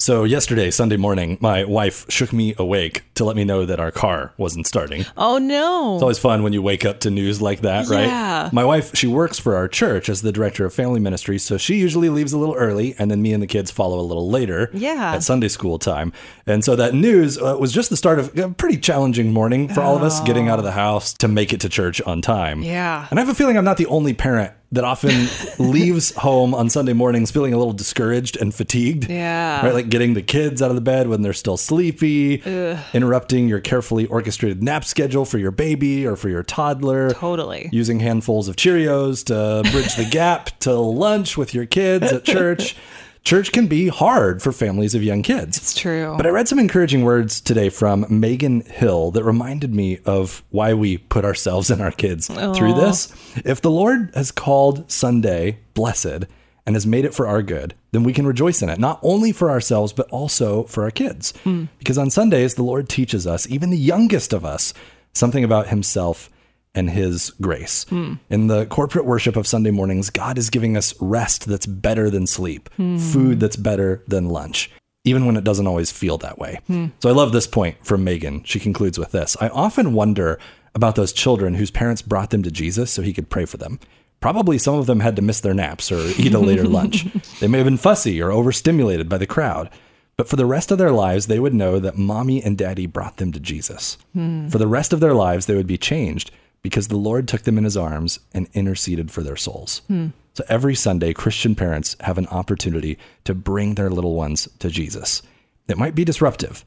So 0.00 0.22
yesterday, 0.22 0.70
Sunday 0.70 0.96
morning, 0.96 1.38
my 1.40 1.64
wife 1.64 2.06
shook 2.08 2.32
me 2.32 2.54
awake 2.56 3.02
to 3.16 3.24
let 3.24 3.34
me 3.34 3.42
know 3.44 3.66
that 3.66 3.80
our 3.80 3.90
car 3.90 4.32
wasn't 4.38 4.66
starting. 4.68 5.04
Oh 5.16 5.38
no. 5.38 5.94
It's 5.96 6.02
always 6.02 6.20
fun 6.20 6.44
when 6.44 6.52
you 6.52 6.62
wake 6.62 6.84
up 6.84 7.00
to 7.00 7.10
news 7.10 7.42
like 7.42 7.62
that, 7.62 7.88
right? 7.88 8.06
Yeah. 8.06 8.48
My 8.52 8.64
wife, 8.64 8.94
she 8.94 9.08
works 9.08 9.40
for 9.40 9.56
our 9.56 9.66
church 9.66 10.08
as 10.08 10.22
the 10.22 10.30
director 10.30 10.64
of 10.64 10.72
family 10.72 11.00
ministry, 11.00 11.36
so 11.38 11.58
she 11.58 11.74
usually 11.78 12.08
leaves 12.10 12.32
a 12.32 12.38
little 12.38 12.54
early, 12.54 12.94
and 12.96 13.10
then 13.10 13.20
me 13.20 13.32
and 13.32 13.42
the 13.42 13.46
kids 13.48 13.72
follow 13.72 13.98
a 13.98 14.02
little 14.06 14.30
later 14.30 14.70
Yeah. 14.72 15.14
at 15.14 15.24
Sunday 15.24 15.48
school 15.48 15.80
time. 15.80 16.12
And 16.46 16.64
so 16.64 16.76
that 16.76 16.94
news 16.94 17.36
uh, 17.36 17.56
was 17.58 17.72
just 17.72 17.90
the 17.90 17.96
start 17.96 18.20
of 18.20 18.38
a 18.38 18.50
pretty 18.50 18.78
challenging 18.78 19.32
morning 19.32 19.68
for 19.68 19.80
all 19.80 19.96
of 19.96 20.04
us 20.04 20.20
getting 20.20 20.48
out 20.48 20.60
of 20.60 20.64
the 20.64 20.72
house 20.72 21.12
to 21.14 21.26
make 21.26 21.52
it 21.52 21.60
to 21.62 21.68
church 21.68 22.00
on 22.02 22.22
time. 22.22 22.62
Yeah. 22.62 23.08
And 23.10 23.18
I 23.18 23.22
have 23.22 23.28
a 23.28 23.34
feeling 23.34 23.58
I'm 23.58 23.64
not 23.64 23.78
the 23.78 23.86
only 23.86 24.14
parent 24.14 24.52
that 24.72 24.84
often 24.84 25.28
leaves 25.58 26.14
home 26.16 26.54
on 26.54 26.68
Sunday 26.68 26.92
mornings 26.92 27.30
feeling 27.30 27.54
a 27.54 27.58
little 27.58 27.72
discouraged 27.72 28.36
and 28.36 28.54
fatigued. 28.54 29.08
Yeah. 29.08 29.64
Right? 29.64 29.74
Like 29.74 29.88
getting 29.88 30.14
the 30.14 30.22
kids 30.22 30.60
out 30.60 30.70
of 30.70 30.74
the 30.74 30.82
bed 30.82 31.08
when 31.08 31.22
they're 31.22 31.32
still 31.32 31.56
sleepy. 31.56 32.42
In 32.44 32.78
interrupting 32.92 33.48
your 33.48 33.60
carefully 33.60 34.06
orchestrated 34.06 34.62
nap 34.62 34.84
schedule 34.84 35.24
for 35.24 35.38
your 35.38 35.50
baby 35.50 36.06
or 36.06 36.16
for 36.16 36.28
your 36.28 36.42
toddler. 36.42 37.10
Totally. 37.10 37.70
Using 37.72 38.00
handfuls 38.00 38.48
of 38.48 38.56
Cheerios 38.56 39.24
to 39.26 39.68
bridge 39.70 39.94
the 39.96 40.04
gap 40.04 40.58
to 40.60 40.74
lunch 40.74 41.36
with 41.36 41.54
your 41.54 41.66
kids 41.66 42.12
at 42.12 42.24
church. 42.26 42.76
Church 43.24 43.52
can 43.52 43.66
be 43.66 43.88
hard 43.88 44.42
for 44.42 44.52
families 44.52 44.94
of 44.94 45.02
young 45.02 45.22
kids. 45.22 45.56
It's 45.58 45.74
true. 45.74 46.14
But 46.16 46.26
I 46.26 46.30
read 46.30 46.48
some 46.48 46.58
encouraging 46.58 47.02
words 47.04 47.40
today 47.40 47.68
from 47.68 48.06
Megan 48.08 48.62
Hill 48.62 49.10
that 49.10 49.24
reminded 49.24 49.74
me 49.74 49.98
of 50.06 50.42
why 50.50 50.72
we 50.74 50.98
put 50.98 51.24
ourselves 51.24 51.70
and 51.70 51.82
our 51.82 51.90
kids 51.90 52.28
through 52.28 52.74
this. 52.74 53.12
If 53.44 53.60
the 53.60 53.70
Lord 53.70 54.10
has 54.14 54.30
called 54.30 54.90
Sunday 54.90 55.58
blessed 55.74 56.24
and 56.66 56.76
has 56.76 56.86
made 56.86 57.04
it 57.04 57.14
for 57.14 57.26
our 57.26 57.42
good, 57.42 57.74
then 57.92 58.02
we 58.02 58.12
can 58.12 58.26
rejoice 58.26 58.62
in 58.62 58.68
it, 58.68 58.78
not 58.78 58.98
only 59.02 59.32
for 59.32 59.50
ourselves, 59.50 59.92
but 59.92 60.08
also 60.10 60.64
for 60.64 60.84
our 60.84 60.90
kids. 60.90 61.32
Hmm. 61.44 61.64
Because 61.78 61.98
on 61.98 62.10
Sundays, 62.10 62.54
the 62.54 62.62
Lord 62.62 62.88
teaches 62.88 63.26
us, 63.26 63.48
even 63.48 63.70
the 63.70 63.78
youngest 63.78 64.32
of 64.32 64.44
us, 64.44 64.74
something 65.12 65.44
about 65.44 65.68
himself 65.68 66.30
and 66.78 66.90
his 66.90 67.30
grace. 67.40 67.84
In 68.30 68.46
the 68.46 68.66
corporate 68.66 69.04
worship 69.04 69.36
of 69.36 69.46
Sunday 69.46 69.70
mornings, 69.72 70.10
God 70.10 70.38
is 70.38 70.48
giving 70.48 70.76
us 70.76 70.94
rest 71.00 71.46
that's 71.46 71.66
better 71.66 72.08
than 72.08 72.26
sleep, 72.26 72.70
food 72.76 73.40
that's 73.40 73.56
better 73.56 74.02
than 74.06 74.28
lunch, 74.28 74.70
even 75.04 75.26
when 75.26 75.36
it 75.36 75.44
doesn't 75.44 75.66
always 75.66 75.90
feel 75.90 76.18
that 76.18 76.38
way. 76.38 76.60
So 77.00 77.08
I 77.08 77.12
love 77.12 77.32
this 77.32 77.46
point 77.48 77.84
from 77.84 78.04
Megan. 78.04 78.44
She 78.44 78.60
concludes 78.60 78.98
with 78.98 79.10
this 79.12 79.36
I 79.40 79.48
often 79.48 79.92
wonder 79.92 80.38
about 80.74 80.94
those 80.94 81.12
children 81.12 81.54
whose 81.54 81.72
parents 81.72 82.02
brought 82.02 82.30
them 82.30 82.44
to 82.44 82.50
Jesus 82.50 82.92
so 82.92 83.02
he 83.02 83.12
could 83.12 83.28
pray 83.28 83.44
for 83.44 83.56
them. 83.56 83.80
Probably 84.20 84.58
some 84.58 84.74
of 84.74 84.86
them 84.86 85.00
had 85.00 85.16
to 85.16 85.22
miss 85.22 85.40
their 85.40 85.54
naps 85.54 85.90
or 85.90 86.00
eat 86.18 86.34
a 86.34 86.38
later 86.38 86.64
lunch. 86.64 87.06
They 87.40 87.48
may 87.48 87.58
have 87.58 87.66
been 87.66 87.76
fussy 87.76 88.20
or 88.20 88.32
overstimulated 88.32 89.08
by 89.08 89.18
the 89.18 89.26
crowd. 89.26 89.70
But 90.16 90.28
for 90.28 90.34
the 90.34 90.46
rest 90.46 90.72
of 90.72 90.78
their 90.78 90.90
lives, 90.90 91.28
they 91.28 91.38
would 91.38 91.54
know 91.54 91.78
that 91.78 91.96
mommy 91.96 92.42
and 92.42 92.58
daddy 92.58 92.86
brought 92.86 93.18
them 93.18 93.30
to 93.30 93.38
Jesus. 93.38 93.96
Hmm. 94.14 94.48
For 94.48 94.58
the 94.58 94.66
rest 94.66 94.92
of 94.92 94.98
their 94.98 95.14
lives, 95.14 95.46
they 95.46 95.54
would 95.54 95.68
be 95.68 95.78
changed 95.78 96.32
because 96.62 96.88
the 96.88 96.96
Lord 96.96 97.28
took 97.28 97.42
them 97.42 97.58
in 97.58 97.64
his 97.64 97.76
arms 97.76 98.20
and 98.32 98.48
interceded 98.52 99.10
for 99.10 99.22
their 99.22 99.36
souls. 99.36 99.82
Hmm. 99.88 100.08
So 100.34 100.44
every 100.48 100.74
Sunday, 100.74 101.12
Christian 101.12 101.54
parents 101.54 101.96
have 102.00 102.18
an 102.18 102.26
opportunity 102.28 102.98
to 103.24 103.34
bring 103.34 103.74
their 103.74 103.90
little 103.90 104.14
ones 104.14 104.48
to 104.60 104.70
Jesus. 104.70 105.22
It 105.66 105.78
might 105.78 105.94
be 105.94 106.04
disruptive, 106.04 106.64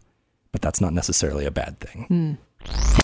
but 0.52 0.62
that's 0.62 0.82
not 0.82 0.94
necessarily 0.94 1.46
a 1.46 1.52
bad 1.52 1.80
thing. 1.80 2.38
Hmm. 2.66 3.02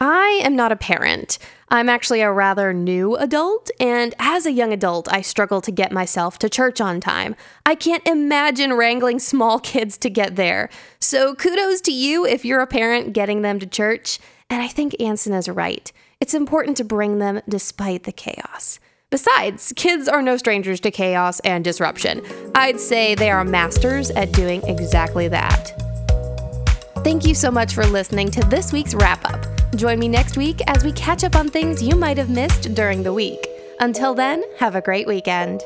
I 0.00 0.40
am 0.42 0.56
not 0.56 0.72
a 0.72 0.76
parent. 0.76 1.38
I'm 1.68 1.88
actually 1.88 2.22
a 2.22 2.32
rather 2.32 2.74
new 2.74 3.14
adult, 3.14 3.70
and 3.78 4.12
as 4.18 4.44
a 4.44 4.50
young 4.50 4.72
adult, 4.72 5.06
I 5.12 5.20
struggle 5.20 5.60
to 5.60 5.70
get 5.70 5.92
myself 5.92 6.40
to 6.40 6.48
church 6.48 6.80
on 6.80 7.00
time. 7.00 7.36
I 7.64 7.76
can't 7.76 8.04
imagine 8.08 8.72
wrangling 8.72 9.20
small 9.20 9.58
kids 9.60 9.96
to 9.98 10.10
get 10.10 10.34
there. 10.34 10.68
So 10.98 11.36
kudos 11.36 11.80
to 11.82 11.92
you 11.92 12.26
if 12.26 12.44
you're 12.44 12.60
a 12.60 12.66
parent 12.66 13.12
getting 13.12 13.42
them 13.42 13.60
to 13.60 13.66
church. 13.66 14.18
And 14.50 14.60
I 14.60 14.66
think 14.66 15.00
Ansen 15.00 15.34
is 15.34 15.48
right. 15.48 15.92
It's 16.22 16.34
important 16.34 16.76
to 16.76 16.84
bring 16.84 17.18
them 17.18 17.40
despite 17.48 18.04
the 18.04 18.12
chaos. 18.12 18.78
Besides, 19.10 19.72
kids 19.74 20.06
are 20.06 20.22
no 20.22 20.36
strangers 20.36 20.78
to 20.82 20.92
chaos 20.92 21.40
and 21.40 21.64
disruption. 21.64 22.22
I'd 22.54 22.78
say 22.78 23.16
they 23.16 23.28
are 23.28 23.44
masters 23.44 24.12
at 24.12 24.30
doing 24.30 24.62
exactly 24.68 25.26
that. 25.26 25.72
Thank 27.02 27.24
you 27.24 27.34
so 27.34 27.50
much 27.50 27.74
for 27.74 27.84
listening 27.84 28.30
to 28.30 28.40
this 28.42 28.72
week's 28.72 28.94
wrap 28.94 29.24
up. 29.24 29.44
Join 29.74 29.98
me 29.98 30.06
next 30.06 30.36
week 30.36 30.60
as 30.68 30.84
we 30.84 30.92
catch 30.92 31.24
up 31.24 31.34
on 31.34 31.48
things 31.48 31.82
you 31.82 31.96
might 31.96 32.18
have 32.18 32.30
missed 32.30 32.72
during 32.72 33.02
the 33.02 33.12
week. 33.12 33.44
Until 33.80 34.14
then, 34.14 34.44
have 34.60 34.76
a 34.76 34.80
great 34.80 35.08
weekend. 35.08 35.60